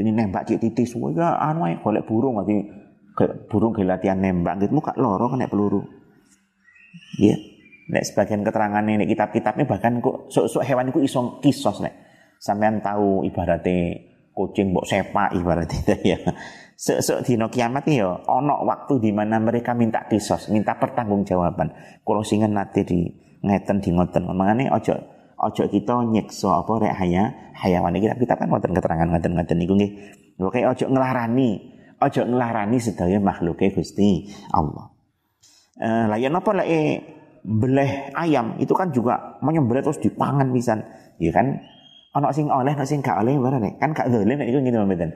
Ini 0.00 0.16
nembak 0.16 0.48
cik 0.48 0.64
titis, 0.64 0.96
wah 0.96 1.12
ya 1.12 1.36
anu 1.36 1.68
ae 1.68 1.76
golek 1.76 2.08
burung 2.08 2.40
nanti 2.40 2.56
burung 3.52 3.76
ke 3.76 3.84
latihan 3.84 4.16
nembak 4.16 4.64
gitu. 4.64 4.72
Muka 4.72 4.96
loro 4.96 5.28
kena 5.28 5.44
peluru. 5.44 5.84
Ya. 7.20 7.36
Nek 7.90 8.06
sebagian 8.06 8.46
keterangan 8.46 8.86
ini 8.86 9.04
kitab-kitabnya 9.04 9.66
bahkan 9.66 9.98
kok 9.98 10.30
sok-sok 10.30 10.62
hewan 10.62 10.94
itu 10.94 11.02
isong 11.02 11.42
kisos 11.42 11.82
nek 11.82 11.90
sampean 12.38 12.78
tahu 12.78 13.26
ibaratnya 13.26 13.98
kucing 14.30 14.70
mbok 14.70 14.86
sepak 14.86 15.34
ibaratnya 15.34 15.98
ya 16.06 16.18
sok-sok 16.80 17.28
dino 17.28 17.52
kiamat 17.52 17.84
ya 17.92 18.08
ono 18.24 18.64
waktu 18.64 19.04
di 19.04 19.12
mana 19.12 19.36
mereka 19.36 19.76
minta 19.76 20.08
kisos 20.08 20.48
minta 20.48 20.80
pertanggungjawaban 20.80 22.00
kalau 22.00 22.24
singen 22.24 22.56
nanti 22.56 22.88
di 22.88 23.04
ngeten 23.44 23.84
di 23.84 23.92
ngoten 23.92 24.24
makanya 24.32 24.72
ojo 24.72 24.96
ojo 25.36 25.62
kita 25.68 26.08
nyekso 26.08 26.48
apa 26.48 26.72
rek 26.80 26.94
haya 26.96 27.52
hayawan 27.60 28.00
kita 28.00 28.16
kita 28.16 28.34
kan 28.40 28.48
ngoten 28.48 28.72
keterangan 28.72 29.12
ngoten 29.12 29.36
ngoten 29.36 29.56
niku 29.60 29.76
nggih 29.76 29.92
oke 30.40 30.56
ojo 30.56 30.84
ngelarani 30.88 31.80
Ojo 32.00 32.24
ngelarani 32.24 32.80
sedaya 32.80 33.20
makhluke 33.20 33.76
Gusti 33.76 34.24
Allah. 34.56 34.88
Eh, 35.76 36.04
lah 36.08 36.16
ya 36.16 36.32
lek 36.32 36.72
beleh 37.44 38.12
ayam 38.16 38.56
itu 38.56 38.72
kan 38.72 38.88
juga 38.88 39.36
menyembelih 39.44 39.84
terus 39.84 40.00
dipangan 40.00 40.48
pisan. 40.48 40.80
Ya 41.20 41.28
kan 41.28 41.60
ana 42.16 42.32
sing 42.32 42.48
oleh 42.48 42.72
ana 42.72 42.88
sing 42.88 43.04
gak 43.04 43.20
oleh 43.20 43.36
barane. 43.36 43.76
Kan 43.76 43.92
gak 43.92 44.08
dolen 44.08 44.32
nek 44.32 44.48
iku 44.48 44.64
ngene. 44.64 45.06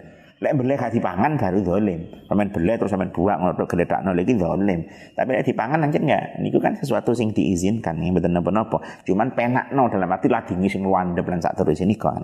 Lek 0.43 0.53
beleh 0.59 0.75
gak 0.75 0.93
dipangan 0.95 1.39
baru 1.39 1.63
dolim. 1.63 2.27
Sampeyan 2.27 2.51
beleh 2.51 2.75
terus 2.75 2.91
sampeyan 2.91 3.15
buang 3.15 3.39
ngono 3.39 3.65
gledakno 3.67 4.11
lagi 4.11 4.35
dolim. 4.35 4.81
Tapi 5.15 5.29
lek 5.31 5.45
dipangan 5.47 5.87
anjen 5.87 6.03
enggak. 6.05 6.43
Niku 6.43 6.59
kan 6.59 6.75
sesuatu 6.75 7.15
sing 7.15 7.31
diizinkan 7.31 8.03
ya 8.03 8.11
mboten 8.11 8.35
napa-napa. 8.35 8.83
Cuman 9.07 9.33
penakno 9.39 9.87
dalam 9.87 10.11
arti 10.11 10.27
ladingi 10.27 10.67
sing 10.67 10.83
wandep 10.83 11.25
lan 11.29 11.39
sak 11.39 11.55
terus 11.55 11.79
ini 11.81 11.95
kok. 11.95 12.15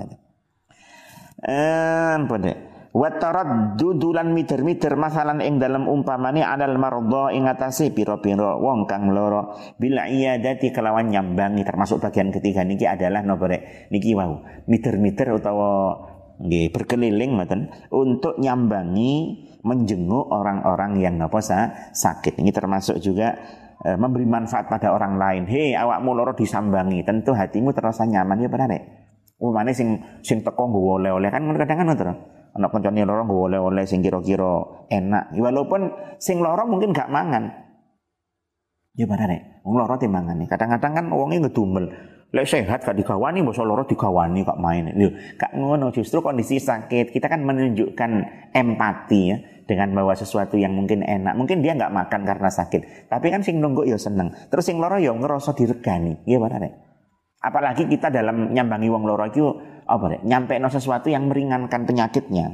Eh, 1.40 2.16
pada 2.28 2.52
wa 2.90 3.06
taraddudulan 3.06 4.34
miter-miter 4.34 4.98
masalan 4.98 5.38
ing 5.38 5.62
dalam 5.62 5.86
umpamane 5.86 6.42
adal 6.42 6.74
mardha 6.74 7.30
ing 7.30 7.46
atase 7.46 7.94
pira-pira 7.94 8.58
wong 8.58 8.90
kang 8.90 9.14
loro 9.14 9.54
bila 9.78 10.10
iyadati 10.10 10.74
kelawan 10.74 11.06
nyambangi 11.06 11.62
termasuk 11.62 12.02
bagian 12.02 12.34
ketiga 12.34 12.66
niki 12.66 12.90
adalah 12.90 13.22
nobore 13.22 13.86
niki 13.94 14.10
wau 14.18 14.42
miter-miter 14.66 15.30
utawa 15.30 16.09
nggih 16.40 16.72
berkeliling 16.72 17.36
ngoten 17.36 17.68
untuk 17.92 18.40
nyambangi 18.40 19.44
menjenguk 19.60 20.32
orang-orang 20.32 20.96
yang 20.96 21.20
napa 21.20 21.44
sakit 21.92 22.40
ini 22.40 22.48
termasuk 22.48 22.96
juga 22.96 23.36
e, 23.84 23.92
memberi 24.00 24.24
manfaat 24.24 24.72
pada 24.72 24.88
orang 24.96 25.20
lain 25.20 25.44
hei 25.44 25.76
awakmu 25.76 26.16
loro 26.16 26.32
disambangi 26.32 27.04
tentu 27.04 27.36
hatimu 27.36 27.76
terasa 27.76 28.08
nyaman 28.08 28.40
ya 28.40 28.48
benar 28.48 28.72
nek 28.72 28.82
umane 29.36 29.76
sing 29.76 30.00
sing 30.24 30.40
teko 30.40 30.64
nggo 30.72 30.96
oleh-oleh 30.96 31.28
kan 31.28 31.44
kadang 31.60 31.76
kan 31.76 31.86
ngoten 31.92 32.16
anak 32.54 32.70
kancane 32.74 33.06
loro 33.06 33.22
nggo 33.26 33.38
oleh-oleh 33.50 33.84
sing 33.86 34.02
kira-kira 34.02 34.86
enak. 34.90 35.34
Ya, 35.34 35.40
walaupun 35.46 35.94
sing 36.18 36.42
loro 36.42 36.66
mungkin 36.66 36.90
gak 36.90 37.10
mangan. 37.10 37.50
Ya 38.98 39.06
benar 39.06 39.30
nek, 39.30 39.62
wong 39.62 39.78
loro 39.78 39.94
timbangan 39.96 40.34
nih. 40.34 40.48
Kadang-kadang 40.50 40.92
kan 40.98 41.06
wonge 41.14 41.38
ngedumel. 41.38 41.94
Lek 42.30 42.46
sehat 42.46 42.86
gak 42.86 42.94
digawani, 42.94 43.42
bosok 43.42 43.66
loro 43.66 43.82
digawani 43.82 44.46
kok 44.46 44.54
main. 44.62 44.94
Lho, 44.94 45.10
gak 45.34 45.50
ngono 45.50 45.90
justru 45.90 46.22
kondisi 46.22 46.62
sakit. 46.62 47.10
Kita 47.10 47.26
kan 47.26 47.42
menunjukkan 47.42 48.10
empati 48.54 49.20
ya 49.26 49.36
dengan 49.70 49.94
bawa 49.94 50.18
sesuatu 50.18 50.58
yang 50.58 50.74
mungkin 50.74 51.06
enak. 51.06 51.38
Mungkin 51.38 51.62
dia 51.62 51.78
nggak 51.78 51.94
makan 51.94 52.26
karena 52.26 52.50
sakit, 52.50 53.06
tapi 53.06 53.30
kan 53.30 53.46
sing 53.46 53.62
nunggu 53.62 53.86
ya 53.86 53.94
seneng. 53.94 54.34
Terus 54.50 54.66
sing 54.66 54.82
loro 54.82 54.98
ya 54.98 55.14
ngerasa 55.14 55.54
diregani. 55.54 56.26
Iya 56.26 56.42
benar 56.42 56.58
nek. 56.58 56.74
Apalagi 57.38 57.86
kita 57.86 58.10
dalam 58.10 58.50
nyambangi 58.50 58.90
wong 58.90 59.06
loro 59.06 59.26
itu 59.30 59.46
apa 59.86 60.04
deh? 60.10 60.20
Nyampe 60.26 60.58
no 60.58 60.70
sesuatu 60.70 61.06
yang 61.06 61.30
meringankan 61.30 61.86
penyakitnya. 61.86 62.46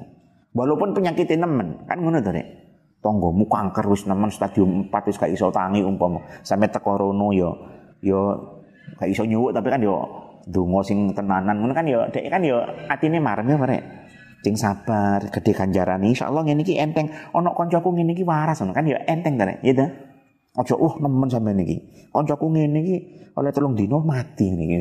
Walaupun 0.53 0.93
penyakitnya 0.93 1.45
nemen, 1.45 1.89
kan 1.89 2.05
ngono 2.05 2.21
to 2.21 2.33
dek. 2.37 2.49
Tonggomu 3.01 3.45
kanker 3.49 3.85
wis 3.93 4.09
nemen 4.09 4.33
stadium 4.33 4.89
4 4.89 5.09
wis 5.09 5.17
gak 5.21 5.33
iso 5.33 5.49
tangi 5.53 5.81
umpama. 5.85 6.21
Sampai 6.45 6.69
teko 6.69 6.97
rono 6.97 7.33
yo 7.33 7.51
yo 8.05 8.21
gak 8.97 9.09
iso 9.09 9.23
nyuwuk 9.25 9.53
tapi 9.53 9.69
kan 9.69 9.81
yo 9.81 9.97
donga 10.47 10.81
sing 10.87 11.11
tenanan 11.11 11.59
ngono 11.59 11.75
kan 11.75 11.87
yo 11.91 12.07
dek 12.09 12.31
kan 12.31 12.43
yo 12.43 12.63
atine 12.87 13.19
marem 13.19 13.51
ya 13.51 13.59
merek. 13.59 13.83
Sing 14.47 14.55
sabar, 14.55 15.27
gede 15.27 15.51
ganjaran 15.51 16.07
insyaallah 16.07 16.47
ngene 16.47 16.63
iki 16.63 16.79
enteng. 16.79 17.11
Ono 17.35 17.51
kancaku 17.51 17.91
ngene 17.99 18.15
iki 18.15 18.23
waras 18.23 18.63
kan 18.63 18.85
yo 18.87 18.95
enteng 19.05 19.35
dek. 19.35 19.59
Ya 19.67 19.91
Aja 20.57 20.73
uh 20.73 20.95
nemen 21.05 21.29
sampe 21.29 21.53
niki. 21.53 22.09
Kancaku 22.15 22.49
ngene 22.49 22.79
iki 22.81 22.97
oleh 23.37 23.53
tolong 23.53 23.77
dino 23.77 24.01
mati 24.01 24.49
niki. 24.49 24.81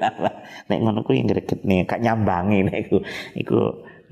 Nek 0.68 0.78
ngono 0.78 1.02
kuwi 1.02 1.26
greget 1.26 1.66
nih, 1.66 1.82
kak 1.88 1.98
nyambangi 1.98 2.70
nek 2.70 2.76
iku 2.86 3.02
iku 3.34 3.58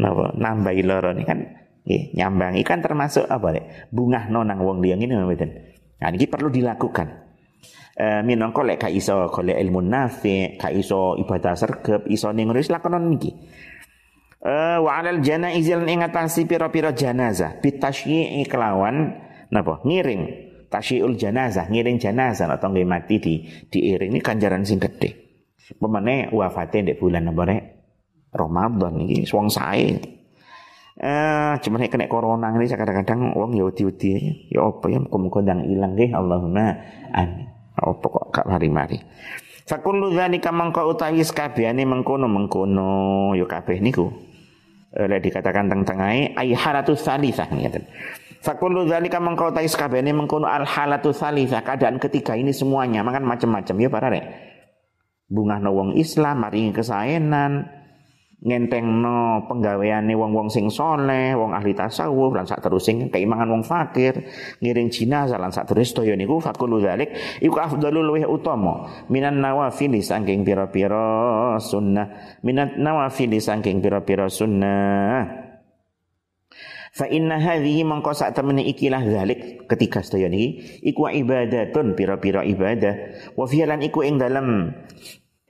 napa 0.02 0.34
nambahi 0.34 0.82
loro 0.82 1.14
nih 1.14 1.24
kan 1.24 1.38
nggih 1.86 2.18
nyambangi 2.18 2.60
kan 2.66 2.82
termasuk 2.82 3.30
apa 3.30 3.54
nek 3.54 3.64
bungah 3.94 4.26
nonang 4.34 4.58
wong 4.58 4.82
liya 4.82 4.98
ngene 4.98 5.22
mboten. 5.22 5.50
Nah 6.02 6.08
niki 6.10 6.26
perlu 6.26 6.50
dilakukan. 6.50 7.25
Eh 7.96 8.20
minangka 8.20 8.60
lek 8.60 8.76
gak 8.76 8.92
iso 8.92 9.32
golek 9.32 9.56
ilmu 9.56 9.80
nafi, 9.80 10.60
gak 10.60 10.68
iso 10.76 11.16
ibadah 11.16 11.56
sergep, 11.56 12.04
iso 12.12 12.28
ning 12.28 12.52
ngono 12.52 12.60
wis 12.60 12.68
lakonon 12.68 13.08
niki. 13.08 13.32
Eh 14.44 14.76
wa 14.84 15.00
alal 15.00 15.24
janaizil 15.24 15.80
ing 15.88 16.04
atasi 16.04 16.44
pira-pira 16.44 16.92
jenazah 16.92 17.56
bitasyi'i 17.64 18.44
kelawan 18.44 19.16
napa 19.48 19.80
ngiring 19.80 20.22
tasyiul 20.68 21.16
janazah, 21.16 21.72
ngiring 21.72 21.96
janazah 21.96 22.52
atau 22.52 22.68
nggih 22.68 22.84
mati 22.84 23.16
di 23.16 23.34
diiring 23.72 24.12
ini 24.12 24.20
kanjaran 24.20 24.68
sing 24.68 24.76
gede. 24.76 25.40
Pemane 25.80 26.28
wafate 26.36 26.84
ndek 26.84 27.00
bulan 27.00 27.32
apa 27.32 27.42
rek? 27.48 27.62
Ramadan 28.36 29.08
iki 29.08 29.24
wong 29.32 29.48
sae. 29.48 29.88
Eh 31.00 31.52
cuma 31.64 31.80
nek 31.80 31.88
kena 31.88 32.12
corona 32.12 32.52
ini 32.52 32.68
kadang-kadang 32.68 33.32
wong 33.32 33.56
ya 33.56 33.64
wedi-wedi 33.64 34.20
ya 34.52 34.68
apa 34.68 34.84
ya 34.92 35.00
muga-muga 35.00 35.64
ilang 35.64 35.96
nggih 35.96 36.12
Allahumma 36.12 36.76
amin. 37.16 37.55
Apa 37.76 38.06
kok 38.08 38.24
gak 38.32 38.48
mari-mari. 38.48 38.96
Fakullu 39.66 40.14
dzalika 40.14 40.54
mangko 40.54 40.88
utawi 40.88 41.20
sakabehane 41.20 41.84
mengkono-mengkono 41.84 43.34
ya 43.36 43.44
kabeh 43.44 43.82
niku. 43.82 44.08
Eh 44.96 45.20
dikatakan 45.20 45.68
teng 45.68 45.84
tengahe 45.84 46.32
ai 46.32 46.56
halatus 46.56 47.04
salisah 47.04 47.52
ngeten. 47.52 47.84
Fakulu 48.40 48.86
dzalika 48.86 49.18
mengkau 49.18 49.50
tais 49.50 49.74
kabehane 49.74 50.14
mengkono 50.14 50.46
al 50.46 50.62
halatu 50.62 51.10
salisa 51.10 51.66
keadaan 51.66 51.98
ketiga 51.98 52.38
ini 52.38 52.54
semuanya 52.54 53.02
makan 53.02 53.26
macam-macam 53.26 53.74
ya 53.74 53.88
para 53.90 54.08
rek. 54.08 54.24
Bunga 55.26 55.58
wong 55.58 55.98
Islam 55.98 56.46
maringi 56.46 56.70
kesaenan 56.70 57.75
ngentengno 58.46 59.50
penggaweane 59.50 60.14
wong-wong 60.14 60.46
sing 60.46 60.70
soleh, 60.70 61.34
wong 61.34 61.50
ahli 61.50 61.74
tasawuf 61.74 62.30
lan 62.30 62.46
terusing 62.46 63.10
keimangan 63.10 63.50
wong 63.50 63.66
fakir, 63.66 64.22
ngiring 64.62 64.86
jenazah 64.86 65.34
lan 65.34 65.50
sak 65.50 65.66
terus 65.66 65.90
toyo 65.90 66.14
niku 66.14 66.38
fakulu 66.38 66.78
zalik 66.78 67.10
iku 67.42 67.58
afdalul 67.58 68.06
luwih 68.06 68.30
utama. 68.30 68.86
Minan 69.10 69.42
nawafil 69.42 69.98
saking 69.98 70.46
pira-pira 70.46 71.58
sunnah, 71.58 72.38
minan 72.46 72.78
nawafil 72.78 73.34
saking 73.34 73.82
pira-pira 73.82 74.30
sunnah. 74.30 75.42
Fa 76.96 77.04
inna 77.12 77.36
hadhihi 77.36 77.84
mangko 77.84 78.16
sak 78.16 78.32
temene 78.32 78.64
ikilah 78.64 79.04
zalik 79.04 79.68
ketika 79.68 80.00
sedaya 80.00 80.32
niki 80.32 80.80
iku 80.80 81.12
ibadatun 81.12 81.92
pira-pira 81.92 82.40
ibadah. 82.40 82.94
Wa 83.36 83.44
fi'lan 83.44 83.84
iku 83.84 84.00
ing 84.00 84.16
dalam 84.16 84.72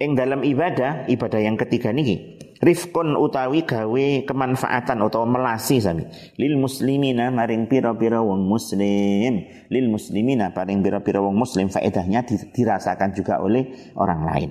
ing 0.01 0.19
dalam 0.19 0.43
ibadah 0.43 1.07
ibadah 1.07 1.39
yang 1.39 1.55
ketiga 1.55 1.95
niki 1.95 2.37
rifkun 2.61 3.17
utawi 3.17 3.65
gawe 3.65 4.07
kemanfaatan 4.25 5.03
utawa 5.05 5.27
melasi 5.29 5.81
sami 5.83 6.09
lil 6.41 6.57
muslimina 6.57 7.29
maring 7.29 7.69
pira-pira 7.69 8.23
wong 8.23 8.47
muslim. 8.47 9.45
Lil 9.67 9.87
muslimina 9.91 10.55
paring 10.55 10.81
pira-pira 10.81 11.19
wong 11.19 11.37
muslim. 11.37 11.69
Faedahnya 11.69 12.23
dirasakan 12.27 13.13
juga 13.13 13.43
oleh 13.43 13.93
orang 13.99 14.21
lain. 14.25 14.51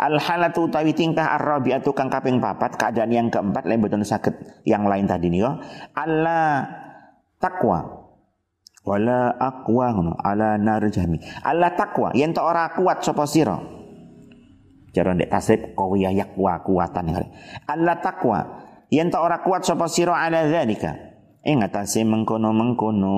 Al 0.00 0.16
halatu 0.16 0.72
utawi 0.72 0.96
tingkah 0.96 1.36
ar-rabi'atu 1.36 1.92
kang 1.92 2.08
kaping 2.08 2.40
papat 2.40 2.80
keadaan 2.80 3.12
yang 3.12 3.28
keempat 3.28 3.68
lain 3.68 3.84
betul 3.84 4.00
sakit 4.00 4.64
yang 4.64 4.88
lain 4.88 5.04
tadi 5.04 5.28
nih 5.28 5.44
Allah 5.92 6.64
takwa 7.36 8.08
wala 8.88 9.36
ngono. 9.68 10.16
Ala 10.16 10.56
narjami. 10.56 11.20
Allah 11.44 11.76
takwa 11.76 12.16
yen 12.16 12.32
ora 12.40 12.72
kuat 12.72 13.04
sapa 13.04 13.28
sira 13.28 13.77
Cara 14.88 15.12
ndek 15.12 15.28
tasrif 15.28 15.76
qawiyah 15.76 16.12
yakwa 16.16 16.64
kuatan. 16.64 17.12
Allah 17.68 17.96
takwa 18.00 18.40
yen 18.88 19.12
tak 19.12 19.20
ora 19.20 19.44
kuat 19.44 19.68
sapa 19.68 19.84
sira 19.88 20.16
ala 20.16 20.48
zalika. 20.48 20.96
Ing 21.44 21.60
atase 21.64 22.02
mengkono-mengkono 22.04 23.16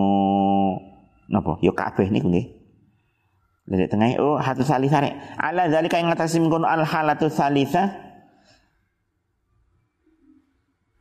napa? 1.31 1.63
Yo 1.63 1.73
kabeh 1.73 2.11
niku 2.11 2.29
nggih. 2.31 2.47
Lha 3.71 3.87
tengah 3.87 4.19
oh 4.19 4.39
hatu 4.39 4.67
salisa 4.67 4.99
rek. 4.99 5.15
Ala 5.39 5.71
zalika 5.71 6.03
ing 6.03 6.11
atase 6.11 6.43
mengkono 6.43 6.67
al 6.67 6.83
halatu 6.83 7.31
salisa. 7.31 7.95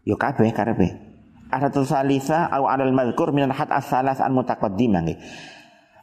Yo 0.05 0.15
kabeh 0.21 0.53
karepe. 0.53 1.10
Ahatu 1.49 1.82
salisa 1.82 2.45
au 2.53 2.69
alal 2.69 2.93
madhkur 2.93 3.34
minal 3.34 3.58
hat 3.58 3.73
as-salas 3.73 4.21
an 4.21 4.38
mutaqaddimah 4.38 5.01
nggih. 5.01 5.17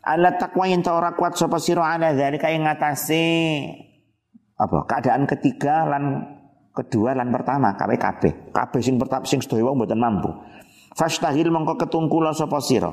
Ala 0.02 0.34
takwa 0.34 0.66
yen 0.66 0.82
tak 0.82 0.94
ora 0.94 1.14
kuat 1.14 1.38
sapa 1.38 1.62
sira 1.62 1.86
ala 1.86 2.18
zalika 2.18 2.50
ing 2.50 2.66
atase 2.66 3.22
apa? 4.56 4.78
Keadaan 4.88 5.28
ketiga 5.28 5.84
lan 5.84 6.04
kedua 6.72 7.12
lan 7.16 7.32
pertama 7.32 7.76
kabeh 7.76 7.98
kabeh. 8.00 8.32
Kabeh 8.52 8.80
sing 8.80 8.96
pertama 8.96 9.24
sing 9.28 9.40
sedaya 9.40 9.68
wong 9.68 9.84
mboten 9.84 10.00
mampu. 10.00 10.30
Fastahil 10.96 11.52
mongko 11.52 11.76
ketungkula 11.76 12.32
sapa 12.32 12.60
sira? 12.64 12.92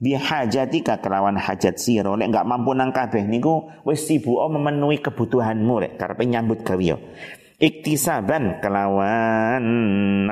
Bi 0.00 0.16
hajatika 0.16 1.00
kelawan 1.00 1.36
hajat 1.36 1.76
sira. 1.76 2.12
Lek 2.16 2.32
enggak 2.32 2.48
mampu 2.48 2.72
nang 2.76 2.92
kabeh 2.92 3.24
niku 3.24 3.68
wis 3.84 4.04
sibuk 4.04 4.40
memenuhi 4.48 5.00
kebutuhanmu 5.00 5.74
rek 5.80 5.92
karepe 6.00 6.24
nyambut 6.28 6.64
gawe 6.64 6.96
iktisaban 7.60 8.58
kelawan 8.64 9.62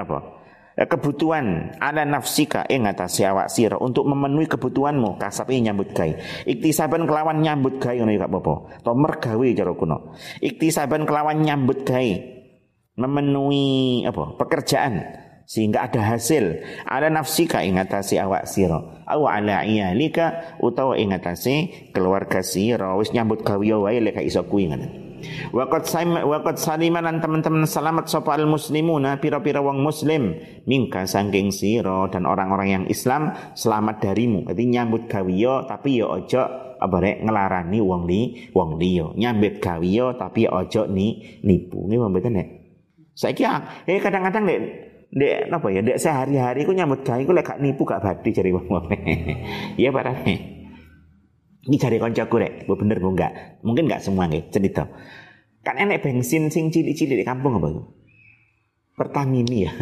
apa 0.01 0.38
kebutuhan 0.87 1.75
ada 1.83 2.07
nafsika 2.07 2.63
ing 2.71 2.87
atase 2.87 3.27
awak 3.27 3.51
sira 3.51 3.75
untuk 3.83 4.07
memenuhi 4.07 4.47
kebutuhanmu 4.47 5.19
kasape 5.19 5.59
nyambut 5.59 5.91
gawe. 5.91 6.15
Iktisaban 6.47 7.03
kelawan 7.03 7.43
nyambut 7.43 7.83
gawe 7.83 7.99
ngono 7.99 8.15
ya 8.15 8.23
gak 8.23 8.31
apa-apa 8.31 8.55
to 8.87 8.93
mergawe 8.95 9.49
cara 9.59 9.73
kuno. 9.75 9.99
Iktisaban 10.39 11.03
kelawan 11.03 11.43
nyambut 11.43 11.83
gawe. 11.83 12.13
Memenuhi 12.99 14.07
apa 14.07 14.39
pekerjaan. 14.39 14.95
Sehingga 15.49 15.89
ada 15.89 16.05
hasil. 16.15 16.61
Ada 16.85 17.09
nafsika 17.09 17.65
ing 17.65 17.81
atase 17.81 18.21
awak 18.21 18.45
sira. 18.45 18.79
Aw 19.09 19.23
ala 19.25 19.65
iyalika 19.65 20.59
utawa 20.61 20.95
ing 21.01 21.17
atase 21.17 21.89
keluarga 21.97 22.45
sira. 22.45 22.93
Wis 23.01 23.11
nyambut 23.17 23.43
gawe 23.43 23.65
wae 23.65 23.99
lek 23.99 24.21
iso 24.21 24.45
kuwi 24.45 24.69
Waqad 25.53 25.85
waqad 26.25 26.57
saliman 26.57 27.05
lan 27.05 27.19
teman-teman 27.19 27.65
selamat 27.65 28.11
sapa 28.11 28.37
al 28.37 28.47
muslimuna 28.47 29.19
pira-pira 29.19 29.63
wong 29.63 29.81
muslim 29.81 30.37
mingka 30.69 31.05
sangking 31.09 31.51
siro 31.55 32.07
dan 32.13 32.25
orang-orang 32.29 32.69
yang 32.69 32.85
Islam 32.87 33.35
selamat 33.55 34.05
darimu. 34.05 34.47
Jadi 34.47 34.63
nyambut 34.69 35.07
gawiyo 35.09 35.65
tapi 35.67 36.01
yo 36.01 36.11
ojo 36.13 36.43
apa 36.79 36.97
rek 37.03 37.27
ngelarani 37.27 37.79
wong 37.83 38.03
li 38.07 38.51
wong 38.55 38.79
liya. 38.79 39.15
Nyambut 39.15 39.59
gawiyo 39.59 40.15
tapi 40.15 40.47
ojo 40.47 40.87
ni 40.87 41.39
nipu. 41.43 41.87
Ini 41.87 41.97
mboten 41.99 42.33
nek. 42.35 42.49
Saiki 43.19 43.43
eh 43.43 43.99
kadang-kadang 43.99 44.47
nek 44.47 44.59
dek 45.09 45.49
apa 45.49 45.67
ya 45.73 45.81
dek 45.81 45.99
sehari-hari 45.99 46.69
ku 46.69 46.77
nyambut 46.77 47.01
gawe 47.03 47.23
ku 47.25 47.33
lek 47.33 47.47
gak 47.47 47.59
nipu 47.65 47.83
gak 47.89 48.05
badi 48.05 48.31
cari 48.31 48.51
wong-wong. 48.53 48.85
Iya 49.81 49.91
parah. 49.95 50.58
Ini 51.69 51.77
cari 51.77 52.01
koncoku 52.01 52.37
rek, 52.41 52.65
bu 52.65 52.81
bener 52.81 52.97
bu 52.97 53.13
enggak? 53.13 53.61
Mungkin 53.61 53.93
enggak 53.93 54.01
semua 54.01 54.25
nih 54.25 54.49
cerita. 54.49 54.89
Kan 55.61 55.77
enek 55.77 56.01
bensin 56.01 56.49
sing 56.49 56.73
cilik-cilik 56.73 57.21
di 57.21 57.27
kampung 57.29 57.61
apa? 57.61 57.69
Pertamini 58.97 59.69
ya. 59.69 59.73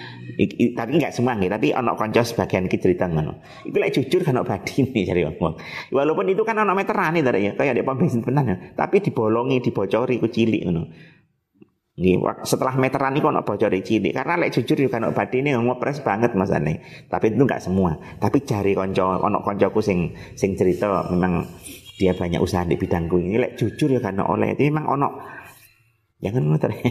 tapi 0.80 0.90
enggak 0.96 1.12
semua 1.12 1.36
nih, 1.36 1.52
tapi 1.52 1.76
ono 1.76 2.00
konco 2.00 2.24
sebagian 2.24 2.64
kita 2.64 2.88
cerita 2.88 3.12
ngono. 3.12 3.44
Iku 3.68 3.76
lek 3.76 3.92
jujur 3.92 4.24
kan 4.24 4.40
ono 4.40 4.48
badine 4.48 5.04
cari 5.12 5.20
ngomong. 5.28 5.54
Walaupun 5.92 6.32
itu 6.32 6.48
kan 6.48 6.64
ono 6.64 6.72
meteran 6.72 7.12
nih 7.12 7.22
ya, 7.28 7.52
kayak 7.52 7.76
di 7.76 7.84
pom 7.84 8.00
bensin 8.00 8.24
tenan 8.24 8.48
ya. 8.48 8.56
Tapi 8.72 9.04
dibolongi, 9.04 9.60
dibocori 9.60 10.16
ku 10.16 10.32
cilik 10.32 10.64
ngono. 10.64 10.82
Setelah 12.46 12.78
meteran 12.78 13.10
ini 13.18 13.26
ono 13.26 13.42
bocor 13.42 13.74
cilik 13.74 14.14
karena 14.14 14.38
lek 14.38 14.54
jujur 14.54 14.78
juga 14.78 15.02
ono 15.02 15.10
ini 15.10 15.50
ngopres 15.50 16.06
banget 16.06 16.30
mas 16.38 16.54
ane 16.54 16.78
tapi 17.10 17.34
itu 17.34 17.42
nggak 17.42 17.58
semua 17.58 17.98
tapi 18.22 18.46
cari 18.46 18.70
konco 18.78 19.18
ono 19.18 19.42
koncoku 19.42 19.82
sing 19.82 20.14
sing 20.38 20.54
cerita 20.54 21.10
memang 21.10 21.42
dia 21.98 22.14
banyak 22.14 22.38
usaha 22.38 22.62
di 22.62 22.78
bidangku 22.78 23.18
ini 23.18 23.42
lek 23.42 23.58
jujur 23.58 23.90
ya 23.90 23.98
karena 23.98 24.22
oleh 24.30 24.54
itu 24.54 24.70
memang 24.70 24.86
ono 24.86 25.08
jangan 26.22 26.42
motor 26.46 26.70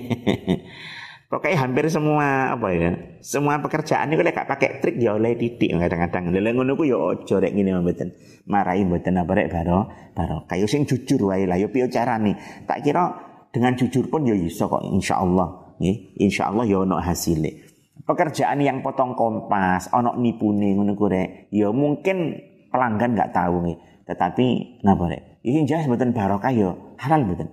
Pokoknya 1.27 1.59
hampir 1.59 1.91
semua 1.91 2.55
apa 2.55 2.71
ya, 2.71 3.19
semua 3.19 3.59
pekerjaan 3.59 4.07
itu 4.15 4.23
lek 4.23 4.31
pakai 4.31 4.79
trik 4.79 4.95
ya 4.95 5.19
oleh 5.19 5.35
titik 5.35 5.75
kadang-kadang. 5.75 6.31
Lha 6.31 6.55
ngono 6.55 6.79
ku 6.79 6.87
ya 6.87 6.95
aja 6.95 7.43
rek 7.43 7.51
ngene 7.51 7.83
mboten. 7.83 8.15
Marahi 8.47 8.87
mboten 8.87 9.19
apa 9.19 9.35
rek 9.35 9.51
baro, 9.51 9.91
baro. 10.15 10.47
Kayu 10.47 10.71
sing 10.71 10.87
jujur 10.87 11.27
wae 11.27 11.43
lah 11.43 11.59
ya 11.59 11.67
piye 11.67 11.91
carane. 11.91 12.39
Tak 12.63 12.79
kira 12.79 13.26
dengan 13.57 13.73
jujur 13.73 14.05
pun 14.13 14.21
ya 14.29 14.37
iso 14.37 14.69
kok 14.69 14.85
insya 14.85 15.17
Allah 15.17 15.73
nih 15.81 16.13
insya 16.21 16.53
Allah 16.53 16.69
ya 16.69 16.85
ono 16.85 17.01
hasilnya 17.01 17.67
pekerjaan 18.05 18.61
yang 18.63 18.79
potong 18.79 19.17
kompas 19.17 19.91
ono 19.91 20.15
ngono 20.15 20.93
rek. 20.95 21.51
Ya 21.51 21.73
mungkin 21.73 22.37
pelanggan 22.69 23.17
nggak 23.17 23.33
tahu 23.35 23.65
nih 23.67 23.77
tetapi 24.07 24.45
napa 24.85 25.09
rek? 25.11 25.43
Ini 25.43 25.67
jelas 25.67 25.89
betul 25.91 26.15
barokah 26.15 26.51
ya 26.55 26.71
halal 27.01 27.27
betul 27.27 27.49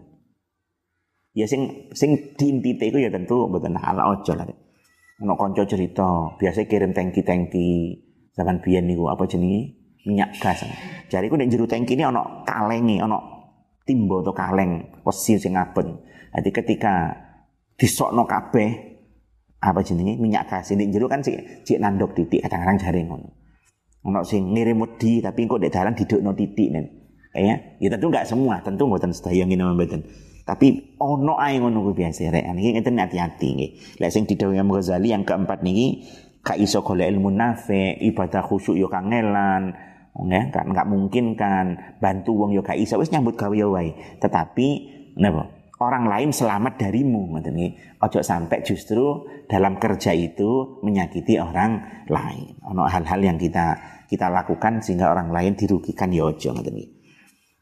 ya 1.35 1.51
sing 1.51 1.91
sing 1.91 2.35
diintite 2.39 2.95
itu 2.95 2.99
ya 3.03 3.11
tentu 3.11 3.51
betul 3.51 3.75
halal 3.75 4.15
ojo 4.15 4.33
lah 4.39 4.47
ono 5.15 5.35
konco 5.35 5.63
cerita 5.67 6.39
biasa 6.39 6.67
kirim 6.67 6.95
tangki-tangki. 6.95 8.03
Zaman 8.35 8.59
biyen 8.59 8.91
niku 8.91 9.07
apa 9.07 9.31
jenenge? 9.31 9.79
Minyak 10.11 10.43
gas. 10.43 10.67
Jadi 11.07 11.31
ku 11.31 11.39
nek 11.39 11.47
jero 11.55 11.71
tangki 11.71 11.95
ini 11.95 12.03
ono 12.03 12.43
kalenge 12.43 12.99
ono 12.99 13.34
timbo 13.85 14.25
atau 14.25 14.33
kaleng 14.33 15.01
wesi 15.05 15.37
sing 15.37 15.55
abon. 15.55 16.01
Jadi 16.35 16.51
ketika 16.51 17.15
disokno 17.77 18.27
kabeh 18.27 18.97
apa 19.65 19.81
jenenge 19.81 20.21
minyak 20.21 20.51
gas 20.51 20.73
ini 20.73 20.93
jero 20.93 21.09
kan 21.09 21.25
cik, 21.25 21.65
cik 21.65 21.79
nandok 21.81 22.13
titik 22.17 22.45
kadang-kadang 22.45 22.77
jaring 22.81 23.07
ngono. 23.09 23.29
Ono 24.05 24.21
sing 24.21 24.53
ngirim 24.53 24.85
wedi 24.85 25.25
tapi 25.25 25.49
kok 25.49 25.61
ndek 25.61 25.73
dalan 25.73 25.97
didukno 25.97 26.37
titik 26.37 26.69
nen. 26.73 26.87
Ya, 27.35 27.59
ya 27.83 27.89
tentu 27.91 28.15
enggak 28.15 28.31
semua, 28.31 28.63
tentu 28.63 28.87
mboten 28.87 29.11
sedaya 29.11 29.43
ngene 29.43 29.75
mboten. 29.75 30.07
Tapi 30.45 30.97
ono 31.01 31.41
ae 31.41 31.57
ngono 31.57 31.81
kuwi 31.89 32.05
biasa 32.05 32.31
rek. 32.31 32.45
Niki 32.53 32.71
ngeten 32.77 33.01
hati-hati 33.01 33.49
nggih. 33.57 33.71
Lek 33.99 34.11
sing 34.13 34.29
didhawuhi 34.29 34.61
Imam 34.61 34.77
Ghazali 34.77 35.11
yang 35.11 35.25
keempat 35.25 35.65
niki 35.65 36.05
ka 36.45 36.55
iso 36.61 36.85
golek 36.85 37.09
ilmu 37.09 37.33
nafe, 37.33 37.97
ibadah 38.05 38.45
khusyuk 38.45 38.77
yo 38.77 38.93
kangelan, 38.93 39.73
ya 40.15 40.43
kan 40.55 40.71
nggak 40.71 40.87
mungkin 40.87 41.35
kan 41.35 41.99
bantu 41.99 42.39
wong 42.39 42.55
yo 42.55 42.63
gak 42.63 42.79
iso 42.79 43.03
wis 43.03 43.11
nyambut 43.11 43.35
gawe 43.35 43.51
yo 43.51 43.75
wae. 43.75 43.95
Tetapi 44.23 44.67
napa? 45.19 45.51
Orang 45.83 46.07
lain 46.07 46.31
selamat 46.31 46.79
darimu 46.79 47.35
ngoten 47.35 47.59
ojo 47.99 48.23
sampai 48.23 48.63
justru 48.63 49.27
dalam 49.51 49.83
kerja 49.83 50.15
itu 50.15 50.79
menyakiti 50.87 51.35
orang 51.43 52.07
lain. 52.07 52.55
Ono 52.71 52.87
hal-hal 52.87 53.19
yang 53.19 53.35
kita 53.35 53.75
kita 54.07 54.31
lakukan 54.31 54.79
sehingga 54.79 55.11
orang 55.11 55.35
lain 55.35 55.59
dirugikan 55.59 56.15
ya 56.15 56.31
ojo 56.31 56.55
ngoten 56.55 56.79
iki. 56.79 56.89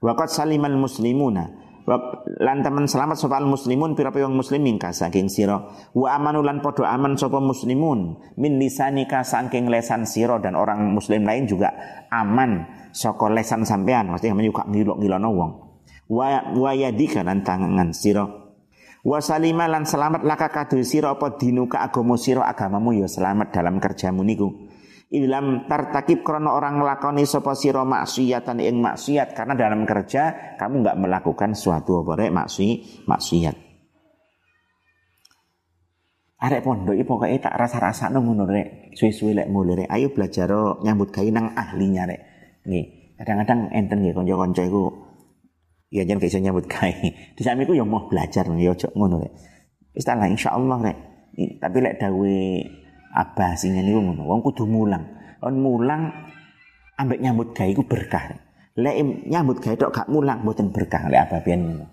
Waqat 0.05 0.29
salimal 0.29 0.77
muslimuna 0.77 1.72
lan 1.83 2.63
teman 2.63 2.87
selamat 2.87 3.19
sapa 3.19 3.43
muslimun 3.43 3.99
pira-pira 3.99 4.31
muslim 4.31 4.63
mingka 4.63 4.95
saking 4.95 5.27
sira. 5.27 5.59
Wa 5.91 6.15
amanu 6.15 6.43
lan 6.47 6.63
padha 6.63 6.87
aman 6.95 7.19
sapa 7.19 7.43
muslimun 7.43 8.23
min 8.39 8.63
lisanika 8.63 9.27
saking 9.27 9.67
lesan 9.67 10.07
sira 10.07 10.39
dan 10.39 10.55
orang 10.55 10.95
muslim 10.95 11.27
lain 11.27 11.51
juga 11.51 11.75
aman 12.11 12.71
saka 12.95 13.27
lesan 13.35 13.67
sampean. 13.67 14.15
Maksudnya 14.15 14.39
juga 14.47 14.63
ngilok 14.71 14.97
ngilono 15.03 15.29
wong. 15.35 15.53
Wa 16.07 16.55
wa 16.55 16.71
yadika 16.71 17.27
lan 17.27 17.43
tangan 17.43 17.91
sira. 17.91 18.25
Wasalima 19.03 19.67
lan 19.67 19.83
selamat 19.83 20.23
laka 20.23 20.55
kadu 20.55 20.79
sira 20.87 21.11
apa 21.19 21.35
dinuka 21.35 21.83
agama 21.83 22.15
sira 22.15 22.47
agamamu 22.47 22.95
ya 22.95 23.11
selamat 23.11 23.51
dalam 23.51 23.83
kerjamu 23.83 24.23
niku. 24.23 24.71
Ilam 25.13 25.69
tartakib 25.69 26.25
krono 26.25 26.57
orang 26.57 26.81
ngelakoni 26.81 27.29
sapa 27.29 27.53
sira 27.53 27.85
maksiatan 27.85 28.57
ing 28.65 28.81
maksiat 28.81 29.37
karena 29.37 29.53
dalam 29.53 29.85
kerja 29.85 30.57
kamu 30.57 30.81
nggak 30.81 30.99
melakukan 31.05 31.53
suatu 31.53 32.01
apa 32.01 32.17
rek 32.17 32.33
maksi 32.33 32.81
maksiat. 33.05 33.53
Arek 36.43 36.65
pondok 36.65 36.97
iki 36.97 37.39
tak 37.45 37.61
rasa-rasa 37.61 38.09
ngono 38.09 38.49
rek. 38.49 38.97
Suwe-suwe 38.97 39.37
lek 39.37 39.53
mulai 39.53 39.85
rek. 39.85 39.89
Ayo 39.93 40.17
belajar 40.17 40.49
nyambut 40.81 41.13
gawe 41.13 41.29
nang 41.29 41.53
ahlinya 41.61 42.09
rek. 42.09 42.21
Nih, 42.73 43.15
kadang-kadang 43.21 43.69
enten 43.69 44.01
nggih 44.01 44.17
kanca-kanca 44.17 44.65
iku 44.65 44.91
ya 45.93 46.09
jangan 46.09 46.25
kayak 46.25 46.41
nyambut 46.41 46.67
gawe. 46.73 46.89
Di 47.37 47.43
samping 47.45 47.69
ya 47.69 47.85
mau 47.85 48.09
belajar 48.09 48.49
ya 48.49 48.73
ojo 48.73 48.89
ngono 48.97 49.29
rek. 49.29 49.33
Wis 49.93 50.09
tak 50.09 50.25
insyaallah 50.25 50.79
rek. 50.81 50.99
Tapi 51.61 51.77
lek 51.85 52.01
dawe 52.01 52.37
abah 53.13 53.53
sing 53.55 53.77
niku 53.77 54.01
ngono. 54.01 54.25
Wong 54.25 54.41
kudu 54.41 54.65
mulang. 54.65 55.05
On 55.45 55.55
mulang 55.55 56.13
ambek 56.97 57.21
nyambut 57.21 57.53
gawe 57.53 57.69
iku 57.69 57.85
berkah. 57.85 58.33
Lek 58.81 59.29
nyambut 59.29 59.61
gawe 59.61 59.77
tok 59.77 59.93
gak 59.93 60.09
mulang 60.09 60.41
mboten 60.41 60.73
berkah 60.73 61.07
lek 61.13 61.29
abah 61.29 61.41
pian 61.45 61.61
ngono. 61.61 61.87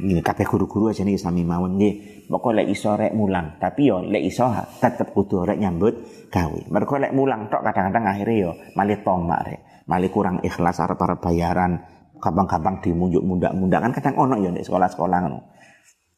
Ini 0.00 0.24
kabeh 0.24 0.48
guru-guru 0.48 0.88
aja 0.88 1.04
nih 1.04 1.20
sami 1.20 1.44
mawon 1.44 1.76
nggih. 1.76 2.24
Pokoke 2.30 2.56
lek 2.56 2.72
iso 2.72 2.96
rek 2.96 3.12
mulang, 3.12 3.60
tapi 3.60 3.90
yo 3.90 4.00
lek 4.00 4.22
iso 4.24 4.48
tetep 4.80 5.12
kudu 5.12 5.44
rek 5.44 5.60
nyambut 5.60 5.92
gawe. 6.32 6.60
Mergo 6.72 6.96
lek 6.96 7.12
mulang 7.12 7.52
tok 7.52 7.60
kadang-kadang 7.66 8.08
akhirnya 8.08 8.36
yo 8.48 8.50
malih 8.78 9.02
tomak 9.04 9.40
rek. 9.44 9.60
Malih 9.90 10.08
kurang 10.08 10.38
ikhlas 10.40 10.78
arep-arep 10.78 11.18
bayaran, 11.18 11.82
gampang-gampang 12.22 12.78
dimunjuk-mundak-mundak 12.84 13.80
kan 13.82 13.92
kadang 13.96 14.14
ono 14.22 14.38
ya 14.38 14.54
di 14.54 14.62
sekolah-sekolah 14.62 15.18
ngono. 15.26 15.40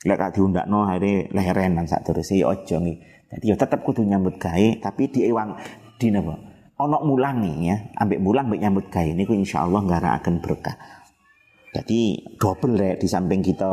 Lek 0.03 0.19
gak 0.19 0.33
diundakno 0.35 0.83
akhire 0.83 1.31
leherenan 1.31 1.87
sak 1.87 2.03
terus 2.11 2.35
ya 2.35 2.51
aja 2.51 2.83
nggih. 2.83 2.99
Dadi 3.31 3.45
ya 3.49 3.57
tetep 3.57 3.87
kudu 3.87 4.03
nyambut 4.03 4.37
gawe 4.37 4.83
tapi 4.83 5.09
di 5.09 5.31
ewang 5.31 5.55
di 5.97 6.11
napa? 6.11 6.35
Ono 6.83 6.99
mulangi 7.07 7.71
ya, 7.71 7.77
ambek 7.95 8.19
mulang 8.19 8.51
ambek 8.51 8.61
nyambut 8.61 8.87
gawe 8.91 9.11
niku 9.15 9.33
insyaallah 9.39 9.87
akan 9.87 10.35
berkah. 10.43 10.75
Jadi 11.73 12.21
double 12.37 12.77
rek 12.77 13.01
di 13.01 13.07
samping 13.07 13.41
kita 13.41 13.71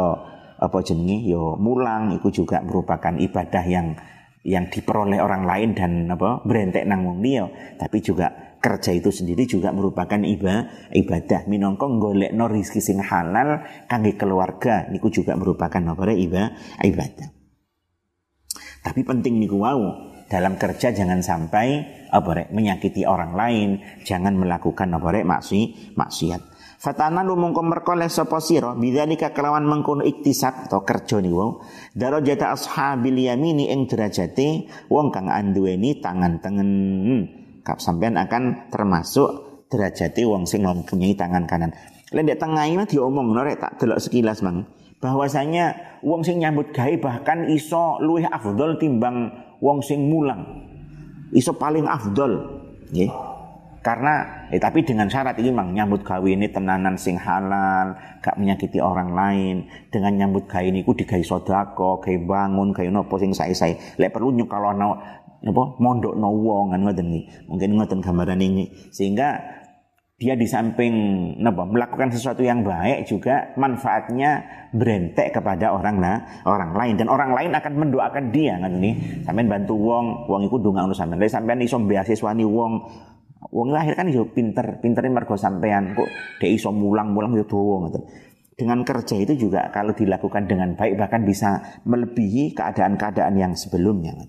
apa 0.60 0.78
jenenge 0.84 1.24
yo 1.24 1.56
ya 1.56 1.60
mulang 1.60 2.04
itu 2.16 2.44
juga 2.44 2.60
merupakan 2.60 3.16
ibadah 3.16 3.64
yang 3.64 3.96
yang 4.44 4.68
diperoleh 4.72 5.20
orang 5.20 5.44
lain 5.44 5.70
dan 5.76 5.92
apa 6.08 6.44
berentek 6.48 6.88
nang 6.88 7.04
wong 7.04 7.20
tapi 7.76 8.00
juga 8.00 8.49
kerja 8.60 8.92
itu 8.92 9.10
sendiri 9.10 9.48
juga 9.48 9.72
merupakan 9.72 10.20
ibadah 10.20 10.94
ibadah. 10.94 11.48
Minangka 11.48 11.88
golekno 11.88 12.46
rezeki 12.46 12.82
sing 12.84 13.00
halal 13.00 13.64
kangge 13.88 14.20
keluarga 14.20 14.88
niku 14.92 15.10
juga 15.10 15.34
merupakan 15.40 15.80
apa 15.80 16.14
ibadah 16.14 16.48
ibadah. 16.84 17.28
Tapi 18.80 19.02
penting 19.04 19.40
niku 19.40 19.60
wau 19.60 20.12
dalam 20.30 20.56
kerja 20.56 20.94
jangan 20.94 21.20
sampai 21.26 21.68
apa 22.14 22.30
rek 22.32 22.50
menyakiti 22.54 23.04
orang 23.04 23.34
lain 23.34 23.70
jangan 24.06 24.38
melakukan 24.38 24.88
apa 24.94 25.08
rek 25.10 25.26
maksi 25.26 25.94
maksiat. 25.98 26.42
Fatana 26.80 27.28
lu 27.28 27.36
mongko 27.36 27.60
merkoleh 27.60 28.08
sapa 28.08 28.40
sira? 28.40 28.72
Bidzalika 28.72 29.36
kelawan 29.36 29.68
mengkono 29.68 30.00
iktisab 30.00 30.72
atau 30.72 30.88
kerja 30.88 31.20
ni 31.20 31.28
wong 31.28 31.60
darajata 31.92 32.56
ashabil 32.56 33.20
yamini 33.20 33.68
ing 33.68 33.84
derajate 33.84 34.72
wong 34.88 35.12
kang 35.12 35.28
anduweni 35.28 36.00
tangan 36.00 36.40
tengen 36.40 36.72
sampean 37.64 38.16
akan 38.20 38.72
termasuk 38.72 39.50
derajati 39.70 40.26
wong 40.26 40.50
sing 40.50 40.66
mempunyai 40.66 41.14
tangan 41.14 41.46
kanan. 41.46 41.72
Lain 42.10 42.26
di 42.26 42.34
tengah 42.34 42.66
ini 42.66 42.84
diomong 42.90 43.38
norek 43.38 43.62
tak 43.62 43.78
delok 43.78 44.02
sekilas 44.02 44.42
mang 44.42 44.66
bahwasanya 45.00 46.00
wong 46.04 46.26
sing 46.28 46.44
nyambut 46.44 46.76
gawe 46.76 46.92
bahkan 47.00 47.48
iso 47.48 48.02
luwih 48.04 48.28
afdol 48.28 48.76
timbang 48.82 49.32
wong 49.64 49.80
sing 49.80 50.12
mulang. 50.12 50.44
Iso 51.32 51.56
paling 51.56 51.86
afdol. 51.88 52.60
Nggih. 52.90 53.12
Karena 53.80 54.44
eh, 54.52 54.60
tapi 54.60 54.84
dengan 54.84 55.08
syarat 55.08 55.40
ini 55.40 55.56
mang 55.56 55.72
nyambut 55.72 56.04
gawe 56.04 56.28
ini 56.28 56.52
tenanan 56.52 57.00
sing 57.00 57.16
halal, 57.16 57.96
gak 58.20 58.36
menyakiti 58.36 58.84
orang 58.84 59.16
lain. 59.16 59.72
Dengan 59.88 60.20
nyambut 60.20 60.52
gawe 60.52 60.66
ini 60.66 60.84
ku 60.84 60.92
digawe 60.92 61.24
sodako, 61.24 62.04
gawe 62.04 62.18
bangun, 62.28 62.76
gawe 62.76 62.90
nopo 62.92 63.16
sing 63.16 63.32
sae-sae. 63.32 63.96
Lek 63.96 64.12
perlu 64.12 64.36
nyukalono 64.36 65.00
apa? 65.40 65.64
Mondok 65.80 66.20
no 66.20 66.36
wong 66.36 66.76
kan 66.76 66.84
ngoten 66.84 67.08
nih 67.08 67.24
mungkin 67.48 67.70
ngoten 67.80 68.00
gambaran 68.04 68.40
ini. 68.44 68.92
Sehingga 68.92 69.40
dia 70.20 70.36
di 70.36 70.44
samping 70.44 70.94
napa 71.40 71.64
melakukan 71.64 72.12
sesuatu 72.12 72.44
yang 72.44 72.60
baik 72.60 73.08
juga 73.08 73.56
manfaatnya 73.56 74.44
berentek 74.76 75.32
kepada 75.32 75.72
orang 75.72 76.04
lah 76.04 76.44
orang 76.44 76.76
lain. 76.76 76.94
Dan 77.00 77.08
orang 77.08 77.32
lain 77.32 77.56
akan 77.56 77.74
mendoakan 77.80 78.26
dia 78.36 78.60
kan 78.60 78.76
nih 78.84 79.24
sampean 79.24 79.48
bantu 79.48 79.80
wong 79.80 80.28
wong 80.28 80.44
iku 80.44 80.60
ndonga 80.60 80.84
ngono 80.84 80.96
sampean 80.96 81.24
sampean 81.32 81.64
iso 81.64 81.80
beasiswani 81.80 82.44
wong. 82.44 82.74
Wong 83.40 83.72
lahir 83.72 83.96
kan 83.96 84.12
iso 84.12 84.28
pinter 84.36 84.84
pinterin 84.84 85.16
mergo 85.16 85.40
sampean 85.40 85.96
kok 85.96 86.12
dia 86.44 86.52
iso 86.52 86.76
mulang-mulang 86.76 87.32
yo 87.40 87.48
dawa 87.48 87.88
ngoten. 87.88 88.04
Dengan 88.60 88.84
kerja 88.84 89.16
itu 89.16 89.48
juga 89.48 89.72
kalau 89.72 89.96
dilakukan 89.96 90.52
dengan 90.52 90.76
baik 90.76 91.00
bahkan 91.00 91.24
bisa 91.24 91.80
melebihi 91.88 92.52
keadaan-keadaan 92.52 93.40
yang 93.40 93.56
sebelumnya. 93.56 94.20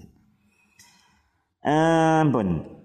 Ampun. 1.60 2.80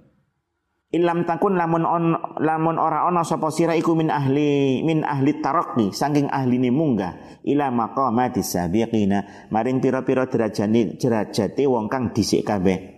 Ilam 0.95 1.27
takun 1.27 1.59
lamun 1.59 1.83
on 1.83 2.15
lamun 2.39 2.79
ora 2.79 3.03
ono 3.03 3.27
sapa 3.27 3.51
sira 3.51 3.75
iku 3.75 3.99
min 3.99 4.07
ahli 4.07 4.79
min 4.79 5.03
ahli 5.03 5.43
taraqi 5.43 5.91
saking 5.91 6.31
ahli 6.31 6.55
ni 6.55 6.71
munggah 6.71 7.43
ila 7.43 7.67
maqamati 7.71 8.39
sabiqina. 8.39 9.51
Maring 9.51 9.83
pira-pira 9.83 10.27
derajane 10.27 10.95
derajate 10.95 11.63
wong 11.67 11.91
kang 11.91 12.15
dhisik 12.15 12.47
kabeh. 12.47 12.95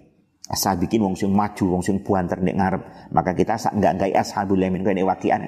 Bikin 0.48 1.04
wong 1.04 1.18
sing 1.18 1.34
maju 1.34 1.78
wong 1.78 1.84
sing 1.84 2.06
buanter 2.06 2.40
nek 2.40 2.56
ngarep. 2.56 2.82
Maka 3.12 3.34
kita 3.34 3.58
sak 3.58 3.76
enggak 3.76 3.98
gawe 3.98 4.14
ashabul 4.22 4.62
yamin 4.62 4.86
kene 4.86 5.02
wakian. 5.02 5.44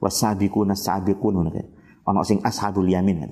Wasabiquna 0.00 0.72
sabiqun 0.72 1.52
ono 2.08 2.22
sing 2.24 2.40
ashabul 2.40 2.88
yamin 2.88 3.28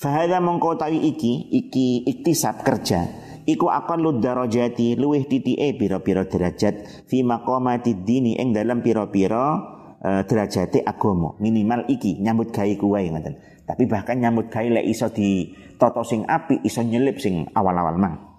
fa 0.00 0.16
hadza 0.16 0.40
mongko 0.40 0.80
iki 0.88 1.52
iki 1.52 2.08
iktisab 2.08 2.64
kerja 2.64 3.04
iku 3.50 3.66
aqallu 3.66 4.22
darajati 4.22 4.94
luwih 4.94 5.26
titike 5.26 5.74
pira-pira 5.74 6.22
derajat 6.30 7.06
fi 7.10 7.26
maqamati 7.26 8.06
dini 8.06 8.38
ing 8.38 8.54
dalam 8.54 8.78
pira-pira 8.80 9.58
uh, 9.98 10.22
derajate 10.22 10.86
agama. 10.86 11.34
Minimal 11.42 11.90
iki 11.90 12.22
nyambut 12.22 12.54
gawe 12.54 12.74
kuwe 12.78 13.10
ngoten. 13.10 13.34
Tapi 13.66 13.90
bahkan 13.90 14.22
nyambut 14.22 14.46
gawe 14.46 14.68
lek 14.80 14.86
iso 14.86 15.10
di 15.10 15.50
toto 15.74 16.06
sing 16.06 16.22
api 16.22 16.62
iso 16.62 16.86
nyelip 16.86 17.18
sing 17.18 17.50
awal-awal 17.50 17.98
mang 17.98 18.29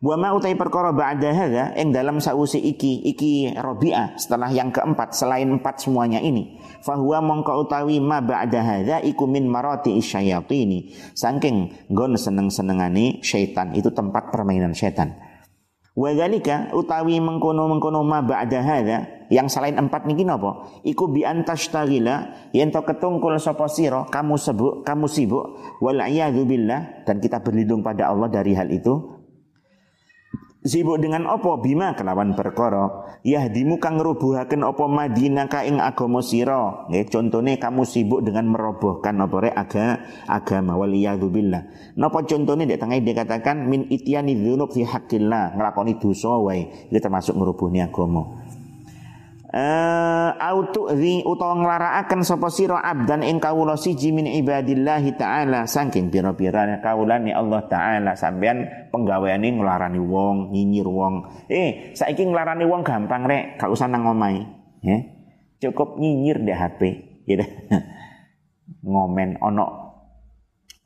Wa 0.00 0.16
ma 0.16 0.32
utai 0.32 0.56
perkara 0.56 0.96
ba'da 0.96 1.28
hadza 1.28 1.64
ing 1.76 1.92
dalam 1.92 2.24
sausi 2.24 2.56
iki 2.56 3.04
iki 3.04 3.52
Rabi'ah 3.52 4.16
setelah 4.16 4.48
yang 4.48 4.72
keempat 4.72 5.12
selain 5.12 5.60
empat 5.60 5.84
semuanya 5.84 6.24
ini. 6.24 6.56
Fahuwa 6.80 7.20
mongko 7.20 7.68
utawi 7.68 8.00
ma 8.00 8.24
ba'da 8.24 8.64
hadza 8.64 9.04
iku 9.04 9.28
min 9.28 9.44
marati 9.44 9.92
isyayatini. 10.00 10.96
Saking 11.12 11.84
nggon 11.92 12.16
seneng-senengane 12.16 13.20
syaitan 13.20 13.76
itu 13.76 13.92
tempat 13.92 14.32
permainan 14.32 14.72
syaitan. 14.72 15.20
Wadhalika 15.92 16.72
utawi 16.72 17.20
mengkono-mengkono 17.20 18.00
ma 18.00 18.24
ba'da 18.24 18.64
hadza 18.64 19.28
yang 19.28 19.52
selain 19.52 19.76
empat 19.76 20.08
niki 20.08 20.24
napa? 20.24 20.80
Iku 20.80 21.12
bi 21.12 21.28
antashtagila 21.28 22.48
yen 22.56 22.72
to 22.72 22.80
ketungkul 22.88 23.36
sapa 23.36 23.68
sira 23.68 24.08
kamu 24.08 24.40
sebut 24.40 24.80
kamu 24.80 25.04
sibuk 25.12 25.60
wal 25.84 26.00
billah 26.48 27.04
dan 27.04 27.20
kita 27.20 27.44
berlindung 27.44 27.84
pada 27.84 28.08
Allah 28.08 28.32
dari 28.32 28.56
hal 28.56 28.72
itu 28.72 29.19
Sibuk 30.60 31.00
dengan 31.00 31.24
opo 31.24 31.56
bima 31.56 31.96
kelawan 31.96 32.36
perkara. 32.36 33.08
Yahdimu 33.24 33.80
kang 33.80 33.96
ngrubuhaken 33.96 34.60
opo 34.68 34.92
Madinah 34.92 35.48
ka 35.48 35.64
ing 35.64 35.80
agama 35.80 36.20
sira? 36.20 36.84
Nggih 36.84 37.08
contone 37.08 37.56
kamu 37.56 37.88
sibuk 37.88 38.20
dengan 38.20 38.44
merobohkan 38.52 39.16
opo 39.24 39.40
rek 39.40 39.56
aga 39.56 40.04
agama. 40.28 40.76
Waliyadu 40.76 41.32
billah 41.32 41.64
napa 41.96 42.28
contone 42.28 42.68
dek 42.68 42.76
tengah 42.76 43.00
dikatakan 43.00 43.72
min 43.72 43.88
ityani 43.88 44.36
dzunub 44.36 44.68
fi 44.68 44.84
haqqillah. 44.84 45.56
Nglakoni 45.56 45.96
dosa 45.96 46.36
wae. 46.36 46.92
Iki 46.92 47.00
termasuk 47.00 47.40
ngrubuhni 47.40 47.80
agama 47.80 48.39
uh, 49.50 50.30
autu 50.38 50.90
ri 50.94 51.22
utawa 51.26 51.58
nglarakaken 51.58 52.22
sapa 52.22 52.48
sira 52.48 52.78
abdan 52.80 53.26
ing 53.26 53.42
kawula 53.42 53.74
siji 53.74 54.14
min 54.14 54.30
ibadillah 54.30 55.02
taala 55.18 55.66
saking 55.66 56.08
pira-pira 56.08 56.78
kawulane 56.80 57.34
Allah 57.34 57.66
taala. 57.66 58.14
Sampean 58.14 58.90
penggaweane 58.94 59.58
nglarani 59.58 60.00
wong 60.00 60.54
nyinyir 60.54 60.86
wong. 60.86 61.46
Eh 61.50 61.92
saiki 61.98 62.26
nglarani 62.26 62.64
wong 62.66 62.86
gampang 62.86 63.26
rek. 63.26 63.58
Gak 63.58 63.70
usah 63.70 63.90
nang 63.90 64.06
omahe 64.06 64.46
ya. 64.82 64.98
Cukup 65.60 66.00
nyinyir 66.00 66.40
di 66.40 66.52
HP 66.56 66.80
gitu 67.28 67.44
ngomen 68.90 69.38
ono 69.44 69.64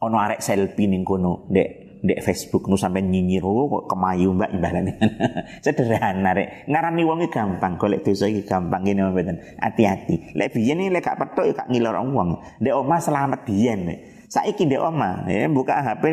ono 0.02 0.16
arek 0.18 0.42
selfie 0.42 0.90
ning 0.90 1.06
kono 1.06 1.48
dek 1.48 1.83
dek 2.04 2.20
Facebook 2.20 2.68
nu 2.68 2.76
sampai 2.76 3.00
nyinyir 3.00 3.40
oh 3.40 3.64
kok 3.72 3.96
kemayu 3.96 4.36
mbak 4.36 4.52
ibaratnya 4.52 4.92
sederhana 5.64 6.36
rek 6.36 6.68
ngarani 6.68 7.02
wong 7.08 7.24
gampang 7.32 7.80
golek 7.80 8.04
dosa 8.04 8.28
iki 8.28 8.44
gampang 8.44 8.84
ngene 8.84 9.08
mboten 9.08 9.40
hati-hati 9.56 10.36
lek 10.36 10.52
biyen 10.52 10.92
lek 10.92 11.00
gak 11.00 11.16
petuk 11.16 11.56
gak 11.56 11.72
ngilor 11.72 11.96
wong 12.12 12.44
dek 12.60 12.76
omah 12.76 13.00
selamat 13.00 13.48
biyen 13.48 14.12
Saiki 14.34 14.66
ndek 14.66 14.82
oma, 14.82 15.22
ya 15.30 15.46
buka 15.46 15.78
HP 15.78 16.10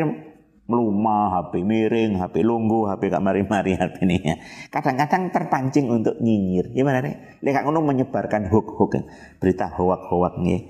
melumah, 0.70 1.42
HP 1.42 1.66
miring, 1.66 2.22
HP 2.22 2.46
lunggu, 2.46 2.86
HP 2.86 3.10
gak 3.10 3.24
mari-mari 3.24 3.74
HP 3.80 4.06
ini 4.06 4.16
ya. 4.22 4.36
Kadang-kadang 4.70 5.34
terpancing 5.34 5.90
untuk 5.90 6.22
nyinyir. 6.22 6.70
Gimana 6.70 7.02
nih? 7.02 7.42
Lek 7.42 7.66
ngono 7.66 7.82
menyebarkan 7.82 8.46
hoax-hoax, 8.46 9.02
berita 9.42 9.74
hoax-hoax 9.74 10.38
nih. 10.38 10.60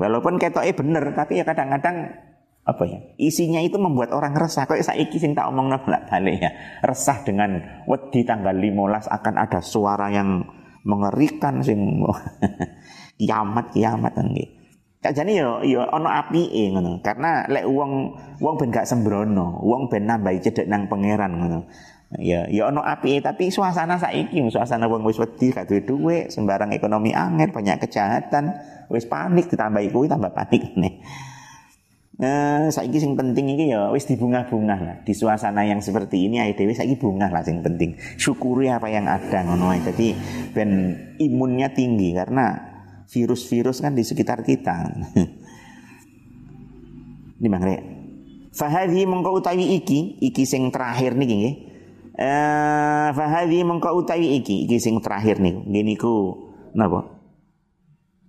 Walaupun 0.00 0.40
ketoknya 0.40 0.72
bener, 0.72 1.04
tapi 1.12 1.36
ya 1.36 1.44
kadang-kadang 1.44 2.08
apa 2.60 2.84
ya 2.84 2.98
isinya 3.16 3.58
itu 3.64 3.80
membuat 3.80 4.12
orang 4.12 4.36
resah 4.36 4.68
kok 4.68 4.78
saiki 4.78 5.16
sing 5.16 5.32
tak 5.32 5.48
omong 5.48 5.72
bolak 5.80 6.06
balik 6.06 6.44
ya 6.44 6.50
resah 6.84 7.24
dengan 7.24 7.82
wedi 7.88 8.22
tanggal 8.22 8.52
15 8.52 9.08
akan 9.10 9.34
ada 9.40 9.60
suara 9.64 10.12
yang 10.12 10.44
mengerikan 10.84 11.64
sing 11.64 12.04
kiamat 13.20 13.72
kiamat 13.72 14.12
nggih 14.12 14.60
jadi 15.00 15.32
yo 15.32 15.64
yo 15.64 15.80
ono 15.88 16.12
apike 16.12 16.76
ngono. 16.76 17.00
Karena 17.00 17.48
lek 17.48 17.64
wong 17.64 18.12
wong 18.36 18.54
ben 18.60 18.68
gak 18.68 18.84
sembrono, 18.84 19.56
wong 19.64 19.88
ben 19.88 20.04
nambahi 20.04 20.44
cedek 20.44 20.68
nang 20.68 20.92
pangeran 20.92 21.40
ngono. 21.40 21.60
Ya 22.20 22.44
ya 22.52 22.68
ono 22.68 22.84
apike 22.84 23.24
tapi 23.24 23.48
suasana 23.48 23.96
saiki 23.96 24.44
suasana 24.52 24.84
wong 24.92 25.00
wis 25.08 25.16
wedi 25.16 25.56
gak 25.56 25.72
duwe 25.72 25.80
dhuwit, 25.88 26.24
sembarang 26.36 26.76
ekonomi 26.76 27.16
angin, 27.16 27.48
banyak 27.48 27.80
kejahatan, 27.80 28.52
wis 28.92 29.08
panik 29.08 29.48
ditambahi 29.48 29.88
kuwi 29.88 30.04
tambah 30.04 30.36
panik 30.36 30.68
nih. 30.76 31.00
Nah, 32.20 32.68
saiki 32.68 33.00
sing 33.00 33.16
penting 33.16 33.56
iki 33.56 33.72
ya 33.72 33.88
wis 33.88 34.04
dibunga-bunga 34.04 34.76
lah. 34.76 34.96
Di 35.00 35.16
suasana 35.16 35.64
yang 35.64 35.80
seperti 35.80 36.28
ini 36.28 36.36
ae 36.36 36.52
dhewe 36.52 36.76
saiki 36.76 37.00
bunga 37.00 37.32
lah 37.32 37.40
sing 37.40 37.64
penting. 37.64 37.96
Syukuri 38.20 38.68
apa 38.68 38.92
yang 38.92 39.08
ada 39.08 39.40
ngono 39.40 39.72
ae. 39.72 39.80
Jadi 39.80 40.12
ben 40.52 41.00
imunnya 41.16 41.72
tinggi 41.72 42.12
karena 42.12 42.60
virus-virus 43.08 43.80
kan 43.80 43.96
di 43.96 44.04
sekitar 44.04 44.44
kita. 44.44 44.84
Ini 47.40 47.48
mangre. 47.48 47.76
Fahadhi 48.52 49.08
mengko 49.08 49.40
utawi 49.40 49.80
iki, 49.80 50.20
iki 50.20 50.44
sing 50.44 50.68
terakhir 50.68 51.16
niki 51.16 51.34
nggih. 51.40 51.56
Eh 52.20 53.08
fahadhi 53.16 53.64
mengko 53.64 53.96
utawi 53.96 54.36
iki, 54.36 54.68
iki 54.68 54.76
sing 54.76 55.00
terakhir 55.00 55.40
niku. 55.40 55.64
Nggih 55.64 55.84
niku 55.88 56.14
napa? 56.76 57.19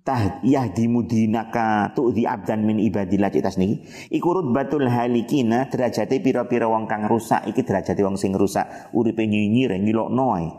Tah 0.02 0.42
yahdi 0.42 0.90
mudinaka 0.90 1.94
di 1.94 2.26
abdan 2.26 2.66
min 2.66 2.82
ibadillah 2.82 3.30
citas 3.30 3.62
niki. 3.62 3.86
Iku 4.10 4.42
rutbatul 4.42 4.90
halikina 4.90 5.70
derajate 5.70 6.18
pira-pira 6.26 6.66
wong 6.66 6.90
kang 6.90 7.06
rusak 7.06 7.46
iki 7.46 7.62
derajate 7.62 8.02
wong 8.02 8.18
sing 8.18 8.34
rusak 8.34 8.90
uripe 8.98 9.22
nyinyir 9.30 9.78
ngilokno 9.78 10.26
ae. 10.42 10.50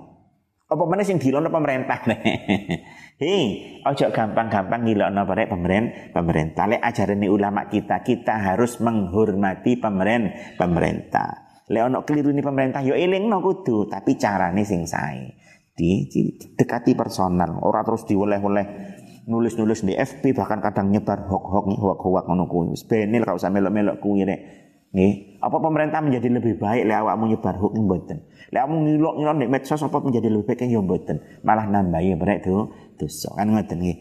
Apa 0.71 0.83
meneh 0.87 1.03
sing 1.03 1.19
dilokno 1.19 1.51
pemerintah 1.51 2.07
Hei, 3.23 3.83
ojo 3.83 4.07
gampang-gampang 4.15 4.83
ngilokno 4.87 5.23
barek 5.27 5.51
pemerintah, 5.51 5.95
pemerintah. 6.15 6.65
Lek 6.71 6.83
ajaran 6.83 7.23
ulama 7.27 7.67
kita, 7.67 8.03
kita 8.03 8.35
harus 8.39 8.79
menghormati 8.79 9.79
pemerintah, 9.79 10.59
pemerintah. 10.59 11.31
Lek 11.67 11.83
ono 11.87 12.03
keliru 12.07 12.31
ini 12.31 12.43
pemerintah, 12.43 12.83
yo 12.83 12.95
no 13.27 13.39
kudu, 13.39 13.87
tapi 13.91 14.19
carane 14.19 14.63
sing 14.67 14.87
sae. 14.87 15.39
Di, 15.73 16.05
dekati 16.53 16.93
personal, 16.93 17.63
ora 17.65 17.81
terus 17.81 18.05
dioleh-oleh 18.05 18.92
nulis-nulis 19.27 19.87
di 19.87 19.95
FB 19.95 20.35
bahkan 20.35 20.59
kadang 20.59 20.91
nyebar 20.91 21.27
hoax-hoax 21.27 21.79
hoax-hoax 21.79 22.25
ngono 22.27 22.45
kuwi. 22.51 22.67
Wis 22.75 22.85
benil 22.87 23.23
kau 23.23 23.39
usah 23.39 23.51
melok-melok 23.53 23.97
kuwi 24.03 24.27
rek. 24.27 24.41
Nih, 24.93 25.41
apa 25.41 25.57
pemerintah 25.57 26.05
menjadi 26.05 26.29
lebih 26.29 26.61
baik 26.61 26.85
lek 26.85 26.99
awakmu 27.01 27.33
nyebar 27.33 27.57
hoax 27.57 27.73
mboten. 27.81 28.19
Lek 28.53 28.61
awakmu 28.61 28.79
ngilok-ngilok 28.85 29.37
di 29.41 29.47
medsos 29.49 29.81
apa 29.81 29.99
menjadi 30.05 30.29
lebih 30.29 30.47
baik 30.53 30.69
ya 30.69 30.81
mboten. 30.83 31.17
Malah 31.47 31.67
nambah 31.71 32.01
ya 32.05 32.15
brek 32.21 32.45
tuh 32.45 32.69
dosa 33.01 33.33
kan 33.33 33.49
ngoten 33.49 33.79
nggih. 33.81 33.99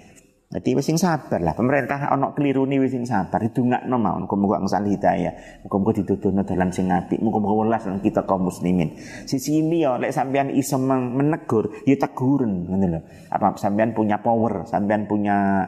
Dadi 0.52 0.76
wis 0.76 0.84
sing 0.84 1.00
sabar 1.00 1.40
lah. 1.40 1.56
Pemerintah 1.56 2.12
ana 2.12 2.36
kelirune 2.36 2.76
wis 2.84 2.92
sing 2.92 3.08
sabar. 3.08 3.40
Didongakno 3.40 3.96
mawon 3.96 4.28
muga-muga 4.28 4.60
angsal 4.60 4.84
hidayah. 4.84 5.64
Muga-muga 5.64 6.04
dituduhno 6.04 6.44
dalan 6.44 6.76
sing 6.76 6.92
apik. 6.92 7.24
Muga-muga 7.24 7.64
welas 7.64 7.88
kita 8.04 8.28
kaum 8.28 8.52
muslimin. 8.52 9.00
Sisi 9.24 9.64
ini 9.64 9.88
ya 9.88 9.96
lek 9.96 10.12
sampean 10.12 10.52
iso 10.52 10.76
menegur 10.76 11.72
ya 11.88 11.96
teguren 11.96 12.68
ngono 12.68 12.86
lho. 12.92 13.00
Apa 13.32 13.56
sampean 13.56 13.96
punya 13.96 14.20
power, 14.20 14.68
sampean 14.68 15.08
punya 15.08 15.64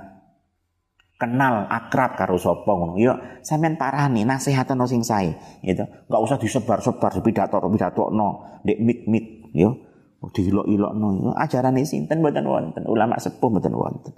kenal 1.15 1.63
akrab 1.71 2.19
karo 2.19 2.36
sapa 2.36 2.67
ngono 2.67 2.99
ya 2.99 3.15
sampean 3.39 3.79
parani 3.79 4.27
nasihatno 4.27 4.84
sing 4.84 5.07
sae 5.07 5.31
gitu 5.63 5.88
enggak 5.88 6.19
usah 6.19 6.36
disebar-sebar 6.36 7.15
pidato 7.23 7.63
pidatokno 7.63 8.59
ndek 8.67 8.77
mit-mit 8.84 9.25
ya 9.55 9.71
dilok-ilokno 10.19 11.31
ajarane 11.39 11.88
sinten 11.88 12.19
mboten 12.19 12.43
wonten 12.43 12.84
ulama 12.88 13.15
sepuh 13.19 13.47
mboten 13.47 13.71
wonten 13.71 14.11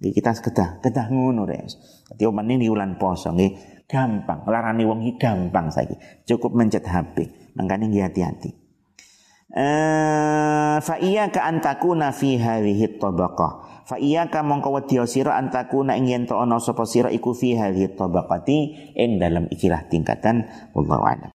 Jadi 0.00 0.16
kita 0.16 0.32
kedah 0.32 0.68
kedah 0.80 1.06
ngono 1.12 1.44
rek. 1.44 1.68
Dadi 2.08 2.24
omane 2.24 2.56
ulan 2.64 2.96
poso 2.96 3.36
nggih. 3.36 3.84
Gampang 3.84 4.48
larani 4.48 4.88
wong 4.88 5.04
iki 5.04 5.20
gampang 5.20 5.68
saiki. 5.68 6.00
Cukup 6.24 6.56
mencet 6.56 6.88
HP 6.88 7.28
mangkane 7.52 7.92
nggih 7.92 8.08
hati-hati. 8.08 8.50
Eh 9.50 10.78
fa 10.80 10.96
iya 11.02 11.28
ka 11.28 11.44
antakuna 11.44 12.16
fi 12.16 12.40
hadhihi 12.40 12.96
tabaqah. 12.96 13.84
Fa 13.84 14.00
ka 14.30 14.40
mongko 14.40 14.80
wedi 14.80 14.96
sira 15.04 15.36
antakuna 15.36 16.00
ing 16.00 16.08
yen 16.08 16.24
to 16.24 16.38
ana 16.38 16.56
sapa 16.56 16.88
sira 16.88 17.12
iku 17.12 17.36
fi 17.36 17.58
hadhihi 17.58 17.92
tabaqati 17.92 18.58
ing 18.96 19.20
dalam 19.20 19.52
ikilah 19.52 19.84
tingkatan. 19.92 20.48
Wallahu 20.72 21.04
a'lam. 21.04 21.28